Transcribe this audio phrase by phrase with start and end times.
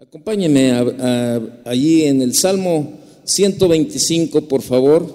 [0.00, 0.70] Acompáñeme
[1.64, 5.12] allí en el Salmo 125, por favor.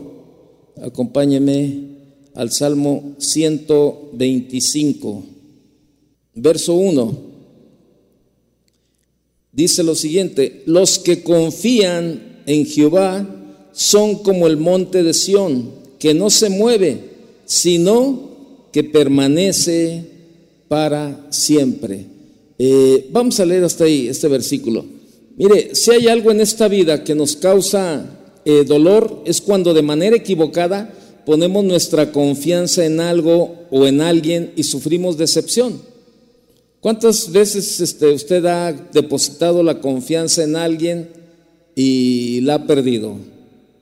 [0.76, 1.88] Acompáñeme
[2.36, 5.24] al Salmo 125,
[6.36, 7.18] verso 1.
[9.54, 13.26] Dice lo siguiente, los que confían en Jehová
[13.72, 17.00] son como el monte de Sión, que no se mueve,
[17.46, 18.32] sino
[18.74, 20.04] que permanece
[20.68, 22.13] para siempre.
[22.58, 24.86] Eh, vamos a leer hasta ahí este versículo.
[25.36, 28.06] Mire, si hay algo en esta vida que nos causa
[28.46, 30.94] eh, dolor, es cuando de manera equivocada
[31.26, 35.82] ponemos nuestra confianza en algo o en alguien y sufrimos decepción.
[36.80, 41.10] ¿Cuántas veces este, usted ha depositado la confianza en alguien
[41.76, 43.16] y la ha perdido?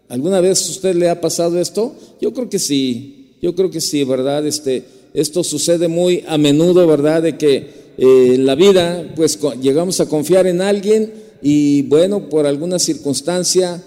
[0.07, 1.95] ¿Alguna vez usted le ha pasado esto?
[2.21, 4.45] Yo creo que sí, yo creo que sí, ¿verdad?
[4.45, 7.23] Este, esto sucede muy a menudo, ¿verdad?
[7.23, 12.48] De que eh, en la vida, pues llegamos a confiar en alguien y bueno, por
[12.48, 13.80] alguna circunstancia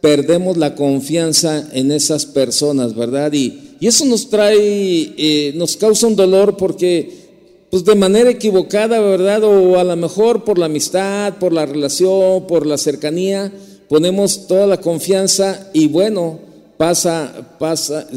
[0.00, 3.30] perdemos la confianza en esas personas, ¿verdad?
[3.34, 7.10] Y, eso nos trae, eh, nos causa un dolor porque,
[7.70, 9.44] pues de manera equivocada, ¿verdad?
[9.44, 13.52] O a lo mejor por la amistad, por la relación, por la cercanía,
[13.86, 16.40] ponemos toda la confianza y bueno,
[16.78, 18.08] pasa, pasa,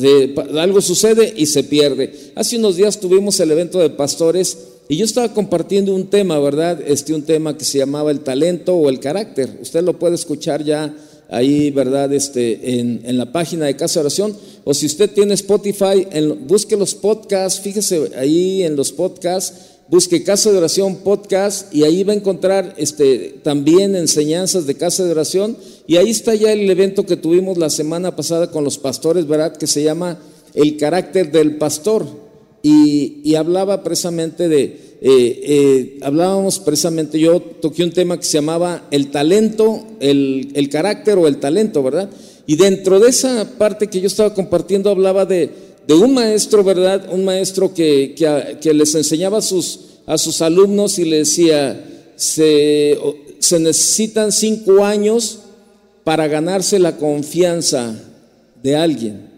[0.57, 2.31] algo sucede y se pierde.
[2.35, 6.81] Hace unos días tuvimos el evento de pastores y yo estaba compartiendo un tema, ¿verdad?
[6.85, 9.59] Este, un tema que se llamaba el talento o el carácter.
[9.61, 10.93] Usted lo puede escuchar ya
[11.29, 12.11] ahí, ¿verdad?
[12.11, 14.35] Este, en, en la página de Casa de Oración.
[14.65, 16.05] O si usted tiene Spotify,
[16.45, 19.53] busque los podcasts, fíjese ahí en los podcasts,
[19.87, 25.05] busque Casa de Oración Podcast y ahí va a encontrar este, también enseñanzas de Casa
[25.05, 25.55] de Oración.
[25.87, 29.55] Y ahí está ya el evento que tuvimos la semana pasada con los pastores, ¿verdad?
[29.55, 30.19] Que se llama
[30.53, 32.30] El carácter del pastor
[32.63, 38.87] y, hablaba precisamente de, eh, eh, hablábamos precisamente, yo toqué un tema que se llamaba
[38.91, 42.09] el talento, el, carácter o el talento, ¿verdad?
[42.45, 45.49] Y dentro de esa parte que yo estaba compartiendo hablaba de,
[45.89, 47.09] un maestro, ¿verdad?
[47.11, 48.15] Un maestro que,
[48.61, 51.83] que, les enseñaba a sus, a sus alumnos y le decía,
[52.15, 52.97] se,
[53.39, 55.39] se necesitan cinco años
[56.03, 57.95] para ganarse la confianza
[58.61, 59.29] de alguien.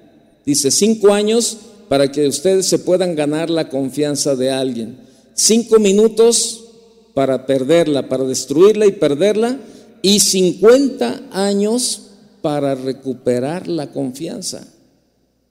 [0.46, 1.58] Dice, cinco años
[1.90, 4.98] para que ustedes se puedan ganar la confianza de alguien.
[5.34, 6.64] Cinco minutos
[7.14, 9.60] para perderla, para destruirla y perderla,
[10.02, 12.02] y 50 años
[12.42, 14.68] para recuperar la confianza.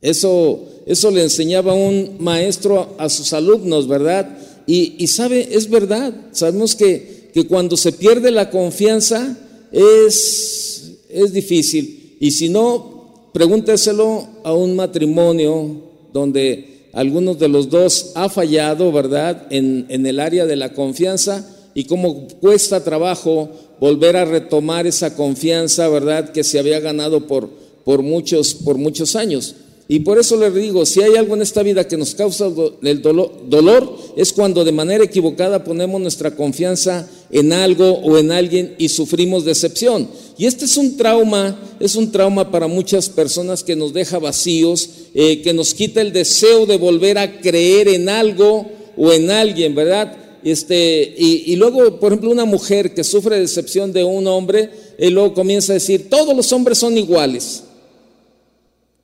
[0.00, 4.38] Eso, eso le enseñaba un maestro a sus alumnos, ¿verdad?
[4.66, 9.37] Y, sabe, es verdad, sabemos que, que, cuando se pierde la confianza
[9.71, 12.16] es, es difícil.
[12.21, 15.81] Y si no, pregúnteselo a un matrimonio
[16.12, 21.84] donde algunos de los dos ha fallado, ¿verdad?, en, el área de la confianza y
[21.84, 23.50] cómo cuesta trabajo
[23.80, 27.48] volver a retomar esa confianza, ¿verdad?, que se había ganado por,
[27.84, 29.54] por, muchos, por muchos años.
[29.92, 32.50] Y por eso les digo, si hay algo en esta vida que nos causa
[32.82, 38.75] el dolor, es cuando de manera equivocada ponemos nuestra confianza en algo o en alguien
[38.78, 40.08] y sufrimos decepción.
[40.38, 44.88] Y este es un trauma, es un trauma para muchas personas que nos deja vacíos,
[45.12, 48.64] eh, que nos quita el deseo de volver a creer en algo
[48.97, 50.16] o en alguien, ¿verdad?
[50.42, 55.34] Este, y, luego, por ejemplo, una mujer que sufre decepción de un hombre, y luego
[55.34, 57.64] comienza a decir, todos los hombres son iguales.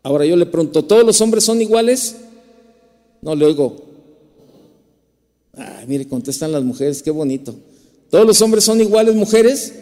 [0.09, 2.17] Ahora yo le pregunto, ¿todos los hombres son iguales?
[3.21, 3.77] No le oigo.
[5.55, 7.55] Ay, mire, contestan las mujeres, qué bonito.
[8.09, 9.75] ¿Todos los hombres son iguales, mujeres?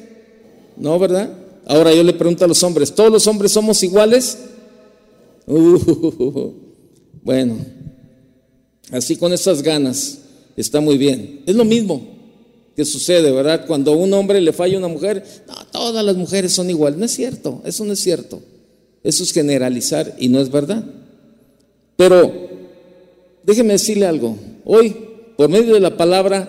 [0.77, 1.33] No, ¿verdad?
[1.65, 4.37] Ahora yo le pregunto a los hombres, ¿todos los hombres somos iguales?
[5.47, 6.51] Uh,
[7.23, 7.59] bueno,
[8.91, 10.19] así con esas ganas
[10.57, 11.45] está muy bien.
[11.47, 12.05] Es lo mismo
[12.75, 13.65] que sucede, ¿verdad?
[13.65, 16.99] Cuando a un hombre le falla a una mujer, no, todas las mujeres son iguales.
[16.99, 18.43] No es cierto, eso no es cierto.
[19.07, 20.85] Eso es generalizar y no es verdad.
[21.97, 22.49] Pero
[23.45, 24.37] déjeme decirle algo.
[24.65, 24.97] Hoy,
[25.37, 26.49] por medio de la palabra,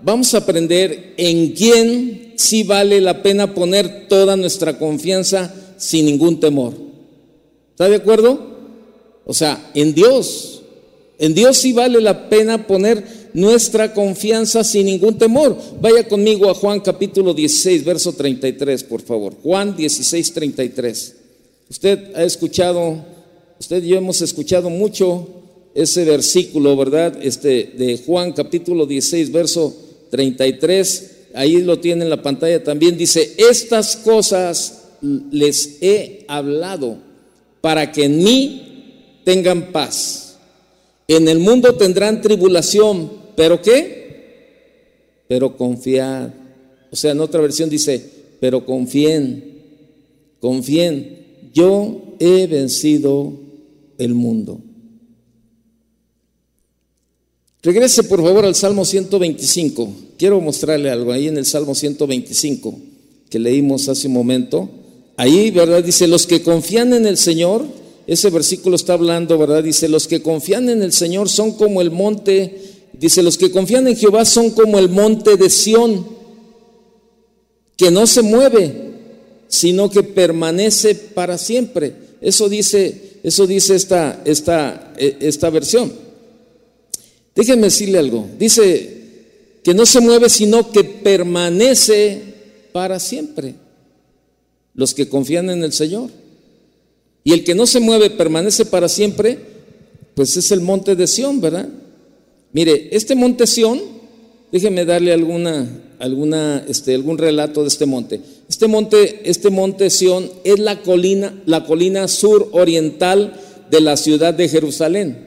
[0.00, 6.38] vamos a aprender en quién sí vale la pena poner toda nuestra confianza sin ningún
[6.38, 6.74] temor.
[7.72, 8.56] ¿Está de acuerdo?
[9.24, 10.62] O sea, en Dios.
[11.18, 13.02] En Dios sí vale la pena poner
[13.34, 15.58] nuestra confianza sin ningún temor.
[15.80, 19.34] Vaya conmigo a Juan capítulo 16, verso 33, por favor.
[19.42, 21.25] Juan 16, 33.
[21.68, 23.04] Usted ha escuchado,
[23.58, 25.28] usted y yo hemos escuchado mucho
[25.74, 27.18] ese versículo, ¿verdad?
[27.20, 29.74] Este de Juan capítulo 16, verso
[30.10, 34.84] 33 ahí lo tiene en la pantalla también, dice, estas cosas
[35.30, 36.98] les he hablado
[37.60, 40.38] para que en mí tengan paz.
[41.06, 45.24] En el mundo tendrán tribulación, pero ¿qué?
[45.28, 46.30] Pero confiad.
[46.90, 48.02] O sea, en otra versión dice,
[48.40, 49.62] pero confíen,
[50.40, 51.25] confíen,
[51.56, 53.32] yo he vencido
[53.96, 54.60] el mundo.
[57.62, 59.88] Regrese por favor al Salmo 125.
[60.18, 62.78] Quiero mostrarle algo ahí en el Salmo 125
[63.30, 64.68] que leímos hace un momento.
[65.16, 65.82] Ahí, ¿verdad?
[65.82, 67.64] Dice, los que confían en el Señor,
[68.06, 69.64] ese versículo está hablando, ¿verdad?
[69.64, 72.54] Dice, los que confían en el Señor son como el monte,
[72.92, 76.06] dice, los que confían en Jehová son como el monte de Sión,
[77.78, 78.85] que no se mueve,
[79.48, 81.92] sino que permanece para siempre.
[82.20, 85.92] Eso dice, eso dice esta, esta, e, esta versión.
[87.34, 88.26] Déjenme decirle algo.
[88.38, 88.96] Dice
[89.62, 92.22] que no se mueve, sino que permanece
[92.72, 93.54] para siempre.
[94.74, 96.10] Los que confían en el Señor.
[97.24, 99.38] Y el que no se mueve, permanece para siempre,
[100.14, 101.68] pues es el monte de Sión, ¿verdad?
[102.52, 103.80] Mire, este monte Sión,
[104.52, 108.20] déjenme darle alguna, alguna, este, algún relato de este monte.
[108.48, 113.40] Este monte, este monte Sión es la colina, la colina sur oriental
[113.70, 115.26] de la ciudad de Jerusalén.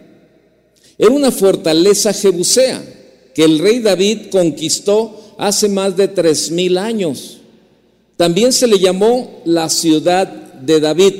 [0.98, 2.82] Era una fortaleza jebusea
[3.34, 7.38] que el rey David conquistó hace más de tres mil años.
[8.18, 11.14] También se le llamó la ciudad de David.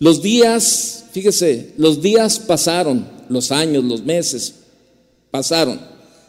[0.00, 4.54] Los días, fíjese, los días pasaron, los años, los meses
[5.30, 5.80] pasaron.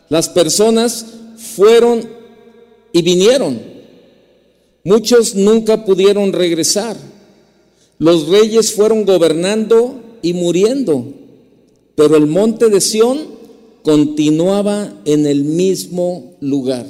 [0.10, 1.06] Las personas
[1.40, 2.08] fueron
[2.92, 3.60] y vinieron.
[4.84, 6.98] Muchos nunca pudieron regresar.
[7.98, 11.06] Los reyes fueron gobernando y muriendo.
[11.96, 13.20] Pero el monte de Sión
[13.84, 16.86] continuaba en el mismo lugar.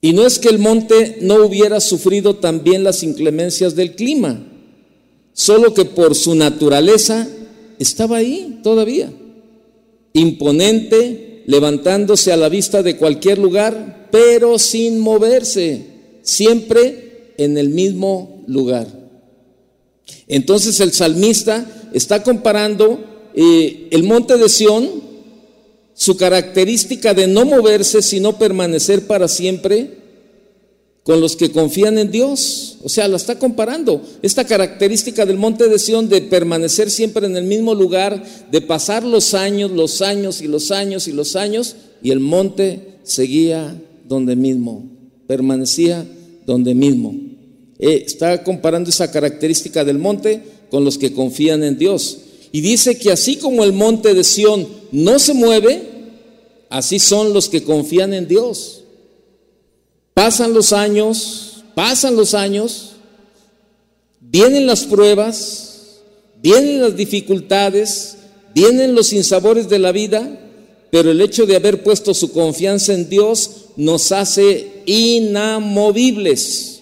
[0.00, 4.46] Y no es que el monte no hubiera sufrido también las inclemencias del clima,
[5.34, 7.28] solo que por su naturaleza
[7.78, 9.12] estaba ahí todavía,
[10.14, 15.84] imponente, levantándose a la vista de cualquier lugar, pero sin moverse,
[16.22, 18.86] siempre en el mismo lugar.
[20.28, 23.02] Entonces el salmista está comparando
[23.34, 24.88] eh, el monte de Sión,
[25.92, 29.99] su característica de no moverse, sino permanecer para siempre,
[31.10, 32.76] con los que confían en Dios.
[32.84, 34.00] O sea, la está comparando.
[34.22, 39.02] Esta característica del monte de Sión de permanecer siempre en el mismo lugar, de pasar
[39.02, 43.76] los años, los años y los años y los años, y el monte seguía
[44.08, 44.88] donde mismo,
[45.26, 46.06] permanecía
[46.46, 47.12] donde mismo.
[47.80, 50.40] Eh, está comparando esa característica del monte
[50.70, 52.18] con los que confían en Dios.
[52.52, 55.82] Y dice que así como el monte de Sión no se mueve,
[56.68, 58.84] así son los que confían en Dios.
[60.14, 62.92] Pasan los años, pasan los años,
[64.20, 66.00] vienen las pruebas,
[66.42, 68.16] vienen las dificultades,
[68.54, 70.38] vienen los sinsabores de la vida,
[70.90, 76.80] pero el hecho de haber puesto su confianza en Dios nos hace inamovibles.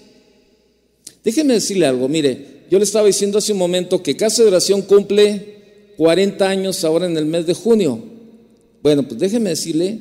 [1.22, 4.82] Déjeme decirle algo, mire, yo le estaba diciendo hace un momento que Casa de Oración
[4.82, 5.58] cumple
[5.96, 8.02] 40 años ahora en el mes de junio.
[8.82, 9.98] Bueno, pues déjeme decirle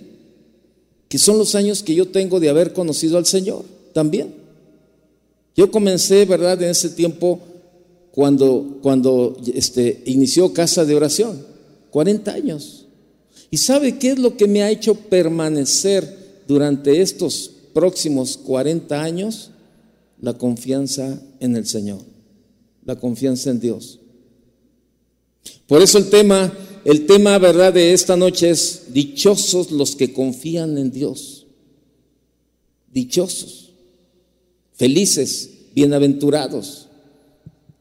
[1.09, 3.63] que son los años que yo tengo de haber conocido al Señor
[3.93, 4.33] también.
[5.55, 7.39] Yo comencé, ¿verdad?, en ese tiempo
[8.11, 11.45] cuando, cuando este, inició Casa de Oración,
[11.91, 12.85] 40 años.
[13.49, 19.51] ¿Y sabe qué es lo que me ha hecho permanecer durante estos próximos 40 años?
[20.21, 21.99] La confianza en el Señor
[22.87, 23.99] la confianza en Dios.
[25.67, 26.51] Por eso el tema,
[26.87, 31.45] el tema, verdad, de esta noche es dichosos los que confían en Dios.
[32.93, 33.73] Dichosos,
[34.73, 36.87] felices, bienaventurados.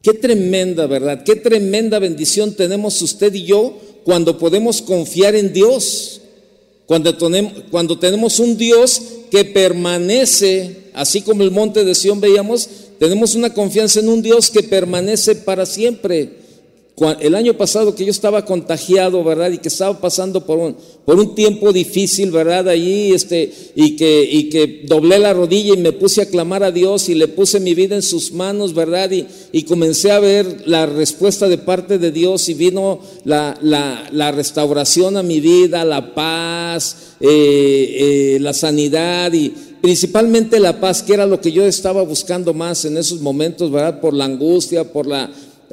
[0.01, 6.19] Qué tremenda, verdad, qué tremenda bendición tenemos usted y yo cuando podemos confiar en Dios.
[6.85, 12.69] Cuando tenemos, cuando tenemos un Dios que permanece, así como el monte de Sión veíamos,
[12.99, 16.46] tenemos una confianza en un Dios que permanece para siempre.
[17.19, 19.51] El año pasado que yo estaba contagiado, ¿verdad?
[19.51, 20.75] Y que estaba pasando por un,
[21.05, 22.69] por un tiempo difícil, ¿verdad?
[22.69, 26.71] Allí, este, y que, y que doblé la rodilla y me puse a clamar a
[26.71, 29.11] Dios y le puse mi vida en sus manos, ¿verdad?
[29.11, 34.09] Y, y comencé a ver la respuesta de parte de Dios y vino la, la,
[34.11, 41.03] la restauración a mi vida, la paz, eh, eh, la sanidad y, principalmente la paz,
[41.03, 44.01] que era lo que yo estaba buscando más en esos momentos, ¿verdad?
[44.01, 45.29] Por la angustia, por la,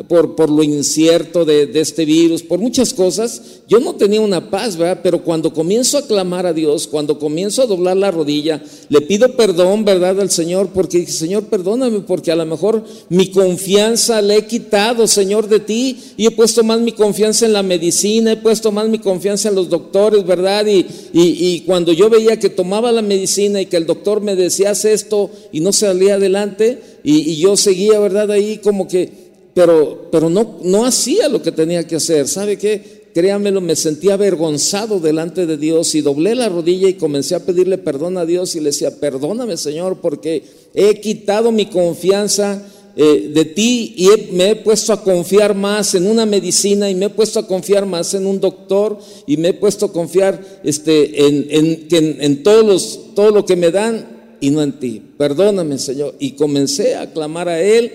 [0.08, 4.76] por, por lo incierto de, este virus, por muchas cosas, yo no tenía una paz,
[4.76, 5.00] ¿verdad?
[5.04, 9.36] Pero cuando comienzo a clamar a Dios, cuando comienzo a doblar la rodilla, le pido
[9.36, 10.20] perdón, ¿verdad?
[10.20, 15.06] Al Señor, porque dije, Señor, perdóname, porque a lo mejor mi confianza le he quitado,
[15.06, 18.88] Señor, de ti, y he puesto más mi confianza en la medicina, he puesto más
[18.88, 20.66] mi confianza en los doctores, ¿verdad?
[20.66, 24.70] Y, y, cuando yo veía que tomaba la medicina y que el doctor me decía,
[24.70, 28.30] haz esto, y no salía adelante, y yo seguía, ¿verdad?
[28.30, 29.23] Ahí como que
[29.54, 32.28] pero, pero no, no hacía lo que tenía que hacer.
[32.28, 33.04] ¿Sabe qué?
[33.14, 37.78] Créamelo, me sentía avergonzado delante de Dios y doblé la rodilla y comencé a pedirle
[37.78, 40.42] perdón a Dios y le decía, perdóname Señor, porque
[40.74, 46.08] he quitado mi confianza eh, de ti y me he puesto a confiar más en
[46.08, 49.54] una medicina y me he puesto a confiar más en un doctor y me he
[49.54, 54.50] puesto a confiar este, en, en, en todos los, todo lo que me dan y
[54.50, 55.00] no en ti.
[55.16, 56.16] Perdóname Señor.
[56.18, 57.92] Y comencé a clamar a Él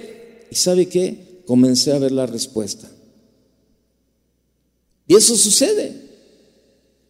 [0.49, 1.28] y ¿sabe qué?
[1.49, 2.87] Comencé a ver la respuesta.
[5.07, 5.95] Y eso sucede.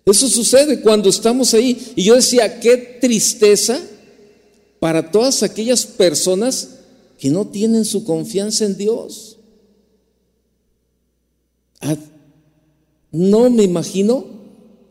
[0.06, 1.92] Eso sucede cuando estamos ahí.
[1.98, 3.78] Y yo decía, qué tristeza
[4.80, 6.70] para todas aquellas personas
[7.18, 9.40] que no tienen su confianza en Dios.
[13.12, 14.26] No me imagino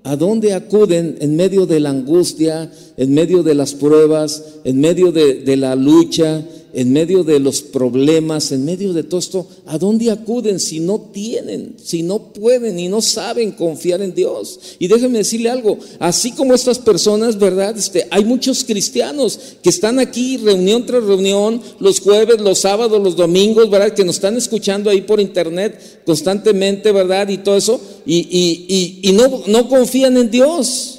[0.03, 5.11] a dónde acuden en medio de la angustia, en medio de las pruebas, en medio
[5.11, 9.79] de, de la lucha, en medio de los problemas, en medio de todo esto, ¿a
[9.79, 14.59] dónde acuden si no tienen, si no pueden y no saben confiar en Dios?
[14.79, 17.77] Y déjenme decirle algo, así como estas personas, ¿verdad?
[17.77, 23.17] Este, hay muchos cristianos que están aquí reunión tras reunión, los jueves, los sábados, los
[23.17, 23.95] domingos, ¿verdad?
[23.95, 27.29] Que nos están escuchando ahí por internet constantemente, ¿verdad?
[27.29, 30.98] Y todo eso, y, y, y, no, no confían en Dios.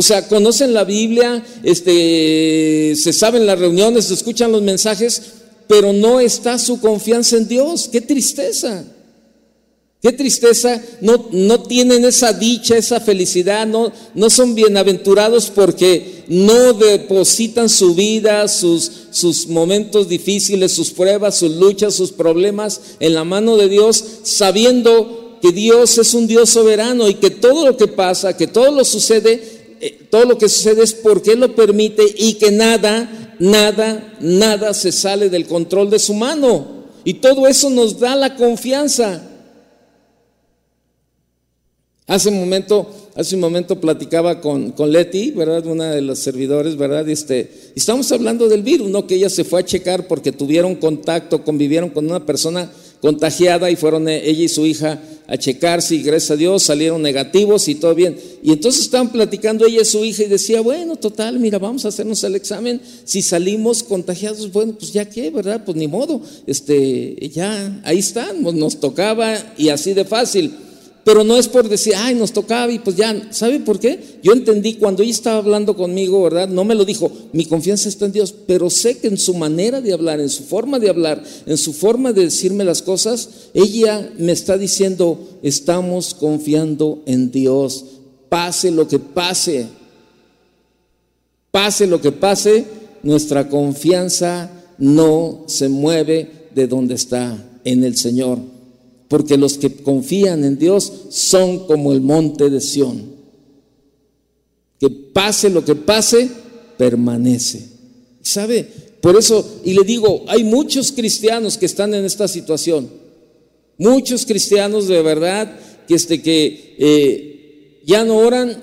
[0.00, 5.20] O sea, conocen la Biblia, este, se saben las reuniones, se escuchan los mensajes,
[5.66, 7.86] pero no está su confianza en Dios.
[7.92, 8.82] Qué tristeza.
[10.00, 16.72] Qué tristeza, no, no tienen esa dicha, esa felicidad, no, no son bienaventurados porque no
[16.72, 23.24] depositan su vida, sus, sus momentos difíciles, sus pruebas, sus luchas, sus problemas en la
[23.24, 27.86] mano de Dios, sabiendo que Dios es un Dios soberano y que todo lo que
[27.86, 32.34] pasa, que todo lo sucede, eh, todo lo que sucede es porque lo permite y
[32.34, 36.80] que nada, nada, nada se sale del control de su mano.
[37.04, 39.26] Y todo eso nos da la confianza.
[42.06, 45.64] Hace un momento, hace un momento platicaba con, con Leti, ¿verdad?
[45.66, 47.08] Una de los servidores, ¿verdad?
[47.08, 49.06] Este, y estamos hablando del virus, ¿no?
[49.06, 53.76] Que ella se fue a checar porque tuvieron contacto, convivieron con una persona contagiada y
[53.76, 57.76] fueron eh, ella y su hija a checarse y gracias a Dios salieron negativos y
[57.76, 58.16] todo bien.
[58.42, 61.88] Y entonces estaban platicando ella y su hija y decía, bueno, total, mira, vamos a
[61.88, 62.80] hacernos el examen.
[63.04, 65.62] Si salimos contagiados, bueno, pues ya qué, ¿verdad?
[65.64, 70.52] Pues ni modo, este, ya, ahí están, nos tocaba y así de fácil.
[71.02, 73.98] Pero no es por decir, ay, nos tocaba y pues ya, ¿sabe por qué?
[74.22, 76.48] Yo entendí cuando ella estaba hablando conmigo, ¿verdad?
[76.48, 79.80] No me lo dijo, mi confianza está en Dios, pero sé que en su manera
[79.80, 84.12] de hablar, en su forma de hablar, en su forma de decirme las cosas, ella
[84.18, 87.84] me está diciendo, estamos confiando en Dios,
[88.28, 89.68] pase lo que pase,
[91.50, 92.66] pase lo que pase,
[93.02, 98.38] nuestra confianza no se mueve de donde está, en el Señor
[99.10, 103.10] porque los que confían en Dios son como el monte de Sión.
[104.78, 106.30] Que pase lo que pase,
[106.78, 107.70] permanece.
[108.22, 108.68] ¿Sabe?
[109.00, 112.88] Por eso, y le digo, hay muchos cristianos que están en esta situación.
[113.78, 118.62] Muchos cristianos de verdad que, este, que eh, ya no oran,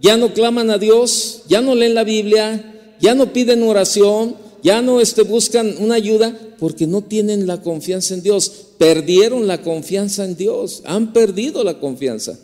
[0.00, 4.80] ya no claman a Dios, ya no leen la Biblia, ya no piden oración, ya
[4.80, 8.50] no este, buscan una ayuda porque no tienen la confianza en Dios.
[8.78, 12.38] Perdieron la confianza en Dios, han perdido la confianza.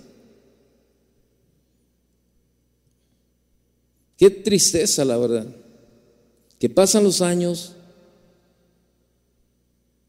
[4.16, 5.46] Qué tristeza, la verdad.
[6.58, 7.75] Que pasan los años,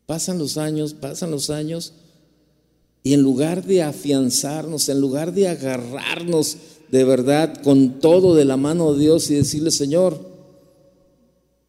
[0.07, 1.93] pasan los años, pasan los años,
[3.03, 6.57] y en lugar de afianzarnos, en lugar de agarrarnos
[6.91, 10.28] de verdad con todo de la mano de Dios y decirle, Señor,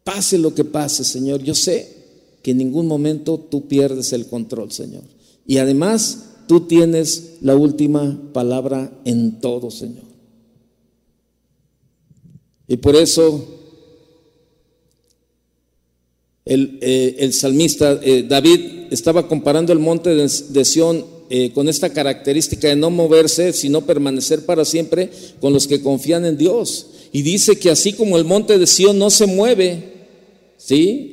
[0.03, 2.01] Pase lo que pase, Señor, yo sé
[2.41, 5.03] que en ningún momento tú pierdes el control, Señor.
[5.45, 10.11] Y además, tú tienes la última palabra en todo, Señor.
[12.67, 13.59] Y por eso
[16.45, 22.67] el, eh, salmista eh, David estaba comparando el monte de, Sión eh, con esta característica
[22.67, 26.87] de no moverse, sino permanecer para siempre con los que confían en Dios.
[27.11, 30.07] Y dice que así como el monte de Sión no se mueve,
[30.57, 31.11] ¿sí?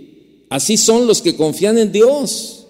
[0.49, 2.67] así son los que confían en Dios,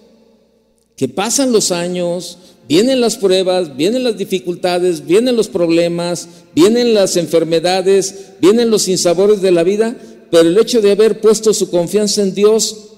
[0.95, 7.15] que pasan los años, vienen las pruebas, vienen las dificultades, vienen los problemas, vienen las
[7.17, 9.95] enfermedades, vienen los sinsabores de la vida,
[10.29, 12.89] pero el hecho de haber puesto su confianza en Dios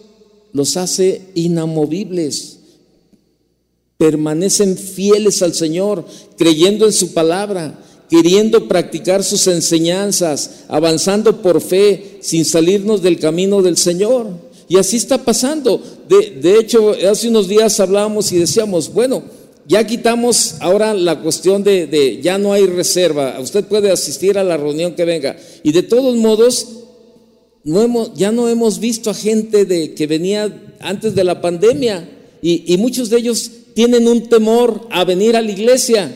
[0.54, 2.58] los hace inamovibles.
[3.98, 6.06] Permanecen fieles al Señor,
[6.38, 7.80] creyendo en su palabra,
[8.12, 14.27] queriendo practicar sus enseñanzas, avanzando por fe, sin salirnos del camino del Señor.
[14.68, 15.82] Y así está pasando.
[16.08, 19.24] De, hecho, hace unos días hablábamos y decíamos, bueno,
[19.65, 24.44] ya quitamos ahora la cuestión de, de, ya no hay reserva, usted puede asistir a
[24.44, 25.38] la reunión que venga.
[25.63, 26.68] Y de todos modos,
[27.63, 32.10] no hemos, ya no hemos visto a gente de, que venía antes de la pandemia
[32.41, 36.12] y, muchos de ellos tienen un temor a venir a la iglesia,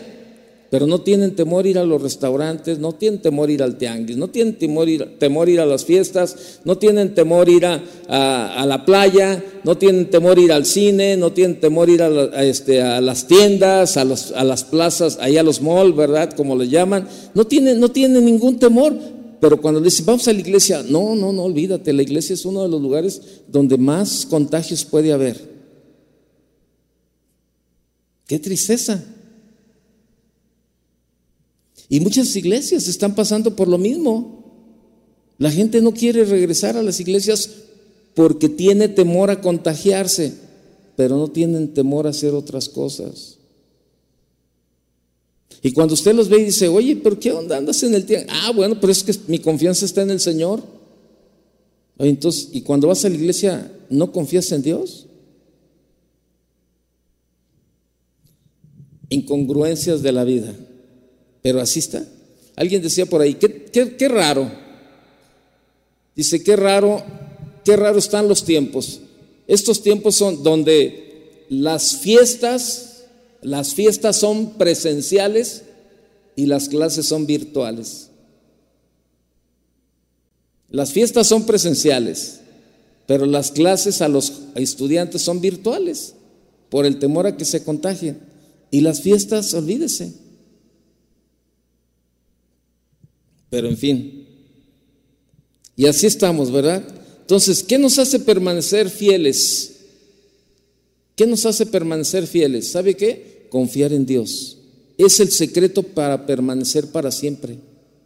[0.75, 4.27] pero no tienen temor ir a los restaurantes, no tienen temor ir al tianguis, no
[4.27, 8.83] tienen temor ir, temor ir a las fiestas, no tienen temor ir a, a, la
[8.83, 13.25] playa, no tienen temor ir al cine, no tienen temor ir a, este, a las
[13.25, 16.33] tiendas, a, los, a las plazas, allá a los malls, ¿verdad?
[16.33, 18.93] Como le llaman, no tienen, no tienen ningún temor
[19.39, 22.43] pero cuando le dicen, vamos a la iglesia, no, no, no, olvídate, la iglesia es
[22.43, 25.39] uno de los lugares donde más contagios puede haber.
[28.27, 29.14] Qué tristeza.
[31.89, 34.43] Y muchas iglesias están pasando por lo mismo.
[35.37, 37.49] La gente no quiere regresar a las iglesias
[38.13, 40.33] porque tiene temor a contagiarse,
[40.95, 43.37] pero no tienen temor a hacer otras cosas.
[45.61, 47.57] Y cuando usted los ve y dice, oye, pero ¿qué onda?
[47.57, 48.31] Andas en el tiempo.
[48.31, 50.61] Ah, bueno, pero es que mi confianza está en el Señor.
[51.97, 55.07] Entonces, y cuando vas a la iglesia, ¿no confías en Dios?
[59.09, 60.53] Incongruencias de la vida.
[61.45, 62.03] Pero así está.
[62.55, 64.51] Alguien decía por ahí, qué, qué, raro.
[66.15, 67.03] Dice, qué raro,
[67.63, 69.01] qué raro están los tiempos.
[69.45, 73.03] Estos tiempos son donde las fiestas
[73.43, 75.65] las fiestas son presenciales
[76.35, 78.07] y las clases son virtuales.
[80.71, 82.39] Las fiestas son presenciales,
[83.05, 86.15] pero las clases a los estudiantes son virtuales
[86.71, 88.17] por el temor a que se contagien.
[88.71, 90.24] Y las fiestas, olvídese.
[93.55, 94.25] Pero en fin.
[95.77, 96.83] Y así estamos, ¿verdad?
[97.21, 99.77] Entonces, ¿qué nos hace permanecer fieles?
[101.15, 102.69] ¿Qué nos hace permanecer fieles?
[102.69, 103.47] ¿Sabe qué?
[103.49, 104.57] confiar en Dios.
[104.97, 107.55] Es el secreto para permanecer para siempre.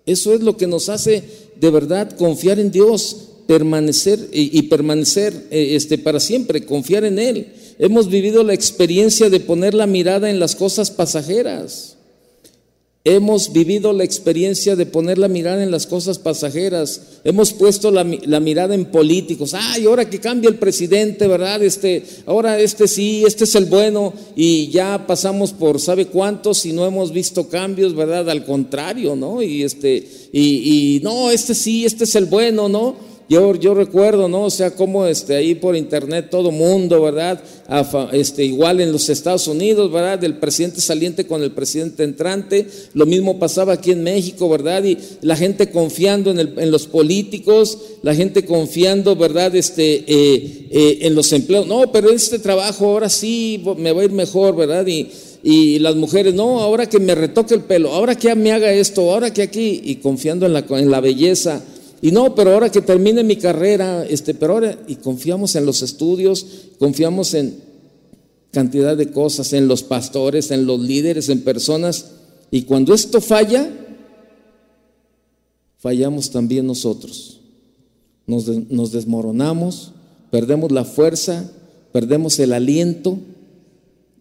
[0.05, 1.23] Eso es lo que nos hace
[1.59, 7.47] de verdad confiar en Dios, permanecer y, permanecer eh, este, para siempre, confiar en Él.
[7.79, 11.95] Hemos vivido la experiencia de poner la mirada en las cosas pasajeras.
[13.05, 17.21] Hemos vivido la experiencia de poner la mirada en las cosas pasajeras.
[17.23, 19.53] Hemos puesto la, mirada en políticos.
[19.53, 21.63] Ay, ahora que cambia el presidente, ¿verdad?
[21.63, 24.13] Este, ahora este sí, este es el bueno.
[24.35, 28.29] Y ya pasamos por sabe cuántos y no hemos visto cambios, ¿verdad?
[28.29, 29.41] Al contrario, ¿no?
[29.41, 33.08] Y este, y, y no, este sí, este es el bueno, ¿no?
[33.29, 34.45] Yo, yo recuerdo, ¿no?
[34.45, 37.39] O sea, como este, ahí por internet todo mundo, ¿verdad?
[38.11, 40.17] Este, igual en los Estados Unidos, ¿verdad?
[40.17, 42.65] Del presidente saliente con el presidente entrante.
[42.95, 44.83] Lo mismo pasaba aquí en México, ¿verdad?
[44.83, 49.55] Y la gente confiando en, el, en los políticos, la gente confiando, ¿verdad?
[49.55, 51.67] Este, eh, eh, en los empleos.
[51.67, 54.87] No, pero este trabajo ahora sí me va a ir mejor, ¿verdad?
[54.87, 55.07] Y,
[55.43, 59.01] y las mujeres, no, ahora que me retoque el pelo, ahora que me haga esto,
[59.11, 61.61] ahora que aquí, y confiando en la, en la belleza
[62.01, 65.81] y no, pero ahora que termine mi carrera, este, pero ahora, y confiamos en los
[65.81, 66.45] estudios,
[66.77, 67.57] confiamos en
[68.51, 72.12] cantidad de cosas, en los pastores, en los líderes, en personas,
[72.51, 73.69] y cuando esto falla,
[75.77, 77.41] fallamos también nosotros.
[78.25, 79.91] Nos, nos desmoronamos,
[80.31, 81.51] perdemos la fuerza,
[81.91, 83.19] perdemos el aliento,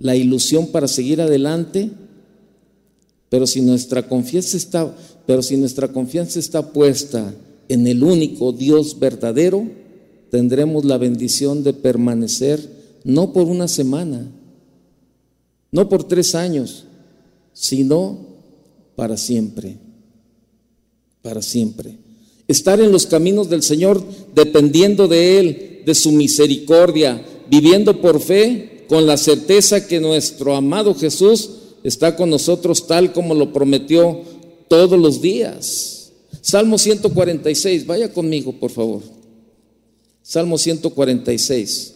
[0.00, 1.90] la ilusión para seguir adelante,
[3.28, 7.34] pero si nuestra confianza está, pero si nuestra confianza está puesta
[7.68, 9.66] en el único Dios verdadero,
[10.30, 14.30] tendremos la bendición de permanecer no por una semana,
[15.70, 16.84] no por tres años,
[17.52, 18.18] sino
[18.96, 19.76] para siempre,
[21.22, 21.96] para siempre.
[22.46, 24.02] Estar en los caminos del Señor
[24.34, 30.94] dependiendo de Él, de su misericordia, viviendo por fe, con la certeza que nuestro amado
[30.94, 31.50] Jesús
[31.84, 34.22] está con nosotros tal como lo prometió
[34.66, 35.97] todos los días.
[36.48, 39.02] Salmo 146, vaya conmigo, por favor.
[40.22, 41.94] Salmo 146,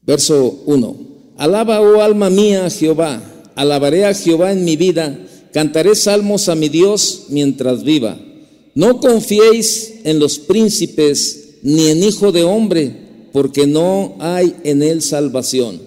[0.00, 0.96] verso 1.
[1.36, 3.20] Alaba, oh alma mía, a Jehová.
[3.56, 5.18] Alabaré a Jehová en mi vida.
[5.52, 8.18] Cantaré salmos a mi Dios mientras viva.
[8.74, 12.96] No confiéis en los príncipes ni en hijo de hombre,
[13.34, 15.78] porque no hay en él salvación.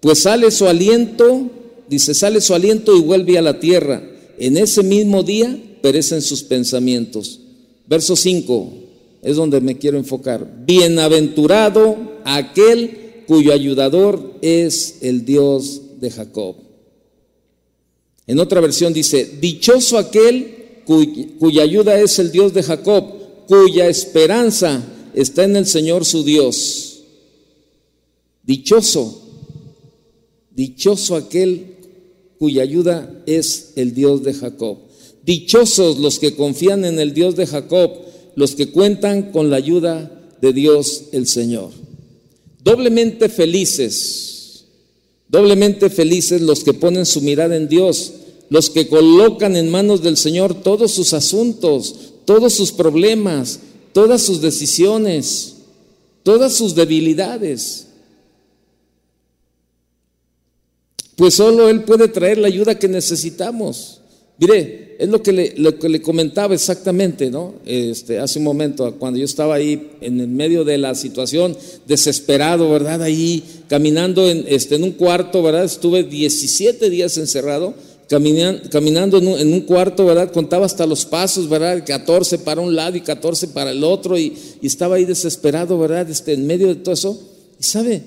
[0.00, 1.48] Pues sale su aliento,
[1.88, 4.02] dice, sale su aliento y vuelve a la tierra.
[4.40, 7.40] En ese mismo día perecen sus pensamientos.
[7.86, 8.72] Verso 5
[9.22, 10.64] es donde me quiero enfocar.
[10.64, 16.56] Bienaventurado aquel cuyo ayudador es el Dios de Jacob.
[18.26, 23.04] En otra versión dice, dichoso aquel cuya ayuda es el Dios de Jacob,
[23.46, 24.84] cuya esperanza
[25.14, 27.02] está en el Señor su Dios.
[28.42, 29.22] Dichoso,
[30.50, 31.76] dichoso aquel
[32.38, 34.78] cuya ayuda es el Dios de Jacob.
[35.26, 37.90] Dichosos los que confían en el Dios de Jacob,
[38.36, 41.70] los que cuentan con la ayuda de Dios el Señor.
[42.62, 44.66] Doblemente felices,
[45.28, 48.12] doblemente felices los que ponen su mirada en Dios,
[48.50, 53.58] los que colocan en manos del Señor todos sus asuntos, todos sus problemas,
[53.92, 55.56] todas sus decisiones,
[56.22, 57.88] todas sus debilidades.
[61.16, 64.02] Pues solo Él puede traer la ayuda que necesitamos.
[64.38, 67.54] Mire, es lo que le, comentaba exactamente, ¿no?
[67.64, 71.56] Este, hace un momento, cuando yo estaba ahí en el medio de la situación,
[71.86, 73.02] desesperado, ¿verdad?
[73.02, 75.64] Ahí caminando en, este, en un cuarto, ¿verdad?
[75.64, 77.74] Estuve 17 días encerrado
[78.08, 80.30] caminando en un, cuarto, ¿verdad?
[80.30, 81.82] Contaba hasta los pasos, ¿verdad?
[81.84, 84.32] 14 para un lado y 14 para el otro y,
[84.62, 86.08] estaba ahí desesperado, ¿verdad?
[86.08, 87.20] Este, en medio de todo eso.
[87.58, 88.02] Y sabe,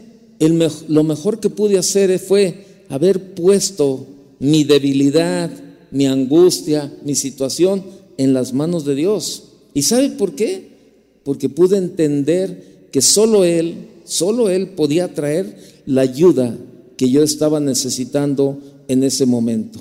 [0.88, 4.08] lo mejor que pude hacer fue haber puesto
[4.40, 5.52] mi debilidad,
[5.92, 7.84] mi angustia, mi situación
[8.18, 9.44] en las manos de Dios.
[9.74, 10.70] ¿Y sabe por qué?
[11.24, 16.58] Porque pude entender que solo Él, solo Él podía traer la ayuda
[16.98, 19.80] que yo estaba necesitando en ese momento.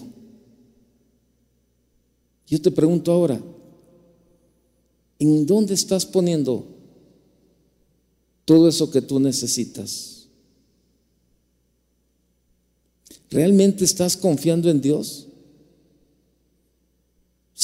[2.47, 3.41] Yo te pregunto ahora,
[5.19, 6.67] ¿en dónde estás poniendo
[8.45, 10.29] todo eso que tú necesitas?
[13.31, 15.27] ¿Realmente estás confiando en Dios?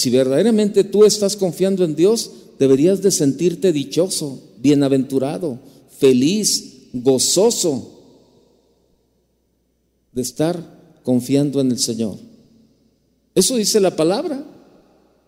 [0.05, 5.59] Si verdaderamente tú estás confiando en Dios, deberías de sentirte dichoso, bienaventurado,
[5.99, 8.03] feliz, gozoso
[10.13, 12.19] de estar confiando en el Señor.
[13.35, 14.45] Eso dice la palabra.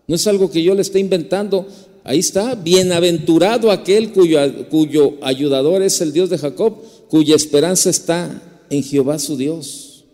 [0.07, 1.65] No es algo que yo le esté inventando.
[2.03, 8.63] Ahí está, bienaventurado aquel cuyo, cuyo ayudador es el Dios de Jacob, cuya esperanza está
[8.69, 10.05] en Jehová su Dios.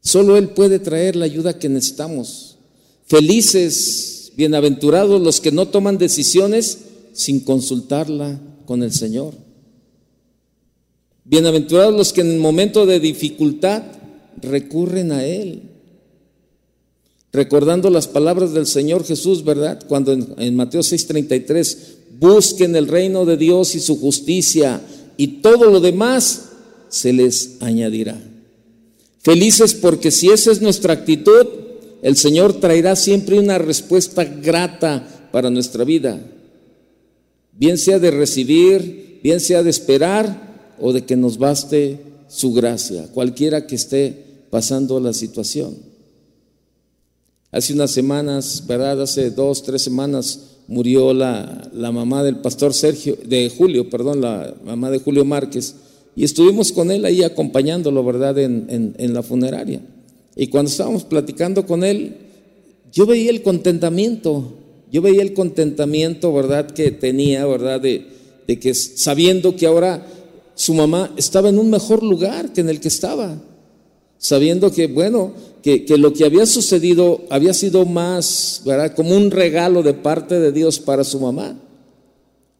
[0.00, 2.51] Solo Él puede traer la ayuda que necesitamos.
[3.12, 6.78] Felices, bienaventurados los que no toman decisiones
[7.12, 9.34] sin consultarla con el Señor.
[11.22, 13.82] Bienaventurados los que en el momento de dificultad
[14.40, 15.60] recurren a Él
[17.34, 19.84] recordando las palabras del Señor Jesús, ¿verdad?
[19.86, 21.76] Cuando en, Mateo 6:33,
[22.18, 24.80] busquen el reino de Dios y su justicia
[25.18, 26.48] y todo lo demás
[26.88, 28.18] se les añadirá.
[29.20, 31.71] Felices porque si esa es nuestra actitud,
[32.02, 36.20] el Señor traerá siempre una respuesta grata para nuestra vida.
[37.52, 43.06] Bien sea de recibir, bien sea de esperar o de que nos baste su gracia,
[43.12, 45.76] cualquiera que esté pasando la situación.
[47.52, 49.02] Hace unas semanas, ¿verdad?
[49.02, 54.90] Hace dos, tres semanas murió la, mamá del pastor Sergio, de Julio, perdón, la mamá
[54.90, 55.74] de Julio Márquez,
[56.16, 59.82] y estuvimos con él ahí acompañándolo, ¿verdad?, en, la funeraria.
[60.36, 62.16] Y cuando estábamos platicando con él,
[62.92, 64.54] yo veía el contentamiento,
[64.90, 68.06] yo veía el contentamiento, ¿verdad?, que tenía, ¿verdad?, de,
[68.60, 70.06] que sabiendo que ahora
[70.54, 73.40] su mamá estaba en un mejor lugar que en el que estaba,
[74.18, 78.94] sabiendo que, bueno, que, lo que había sucedido había sido más, ¿verdad?
[78.94, 81.58] Como un regalo de parte de Dios para su mamá.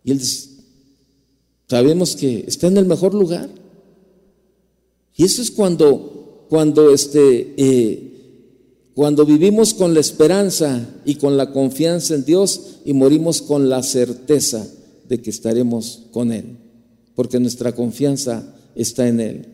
[0.05, 0.49] Y él dice,
[1.69, 3.51] sabemos que está en el mejor lugar.
[5.17, 6.12] Y eso es cuando,
[6.53, 8.12] cuando, este, eh,
[8.93, 13.83] cuando vivimos con la esperanza y con la confianza en Dios y morimos con la
[13.83, 14.69] certeza
[15.09, 16.59] de que estaremos con Él,
[17.15, 19.47] porque nuestra confianza está en Él.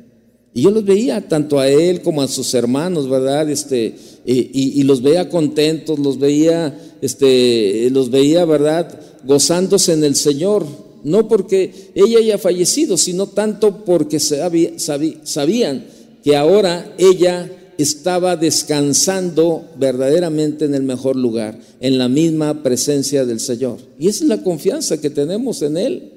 [0.53, 3.49] Y yo los veía tanto a él como a sus hermanos, ¿verdad?
[3.49, 3.95] Este,
[4.27, 9.01] y, los veía contentos, los veía, este, los veía, ¿verdad?
[9.25, 10.67] Gozándose en el Señor.
[11.05, 15.85] No porque ella haya fallecido, sino tanto porque sabían
[16.23, 23.39] que ahora ella estaba descansando verdaderamente en el mejor lugar, en la misma presencia del
[23.39, 23.79] Señor.
[23.99, 26.13] Y esa es la confianza que tenemos en Él.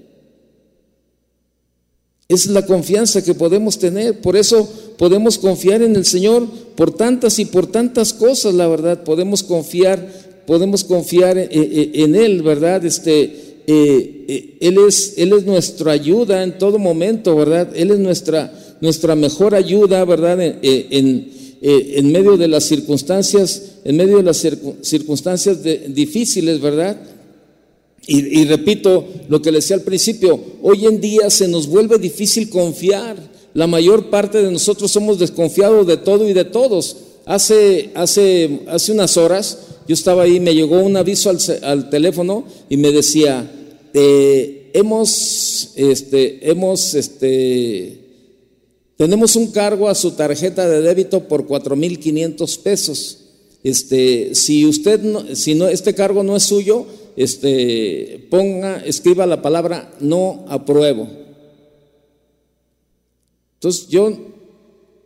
[2.27, 4.21] Es la confianza que podemos tener.
[4.21, 9.03] Por eso podemos confiar en el Señor por tantas y por tantas cosas, la verdad.
[9.03, 12.85] Podemos confiar, podemos confiar en, Él, ¿verdad?
[12.85, 13.23] Este,
[13.67, 17.69] eh, eh, él, es, él es nuestra ayuda en todo momento, ¿verdad?
[17.75, 20.41] Él es nuestra, nuestra mejor ayuda, ¿verdad?
[20.41, 24.45] En, en, medio de las circunstancias, en medio de las
[24.81, 26.97] circunstancias difíciles, ¿verdad?
[28.07, 32.49] Y, repito lo que le decía al principio, hoy en día se nos vuelve difícil
[32.49, 33.15] confiar.
[33.53, 36.97] La mayor parte de nosotros somos desconfiados de todo y de todos.
[37.25, 42.77] Hace, hace, hace unas horas yo estaba ahí, me llegó un aviso al, teléfono y
[42.77, 43.49] me decía,
[43.93, 48.00] eh, hemos, este, hemos, este,
[49.01, 53.17] tenemos un cargo a su tarjeta de débito por 4.500 pesos.
[53.63, 56.85] Este, si usted no, si no, este cargo no es suyo,
[57.15, 61.07] este, ponga, escriba la palabra no apruebo.
[63.55, 64.15] Entonces yo,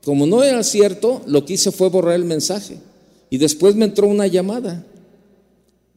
[0.04, 2.80] como no era cierto, lo que hice fue borrar el mensaje.
[3.30, 4.86] Y después me entró una llamada.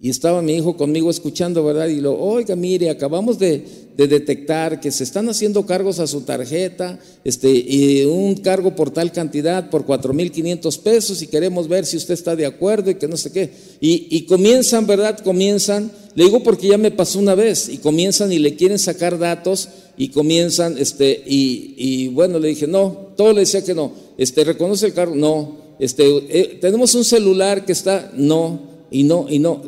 [0.01, 1.89] Y estaba mi hijo conmigo escuchando, ¿verdad?
[1.89, 6.99] Y lo, oiga, mire, acabamos de, detectar que se están haciendo cargos a su tarjeta,
[7.25, 12.15] este, y un cargo por tal cantidad, por 4.500 pesos, y queremos ver si usted
[12.15, 13.51] está de acuerdo y que no sé qué.
[13.81, 15.19] Y, y comienzan, ¿verdad?
[15.19, 19.19] Comienzan, le digo porque ya me pasó una vez, y comienzan y le quieren sacar
[19.19, 23.93] datos, y comienzan, este, y, y bueno, le dije, no, todo le decía que no,
[24.17, 25.17] este, ¿reconoce el cargo?
[25.17, 29.63] No este, eh, tenemos un celular que está, no, y no, y no.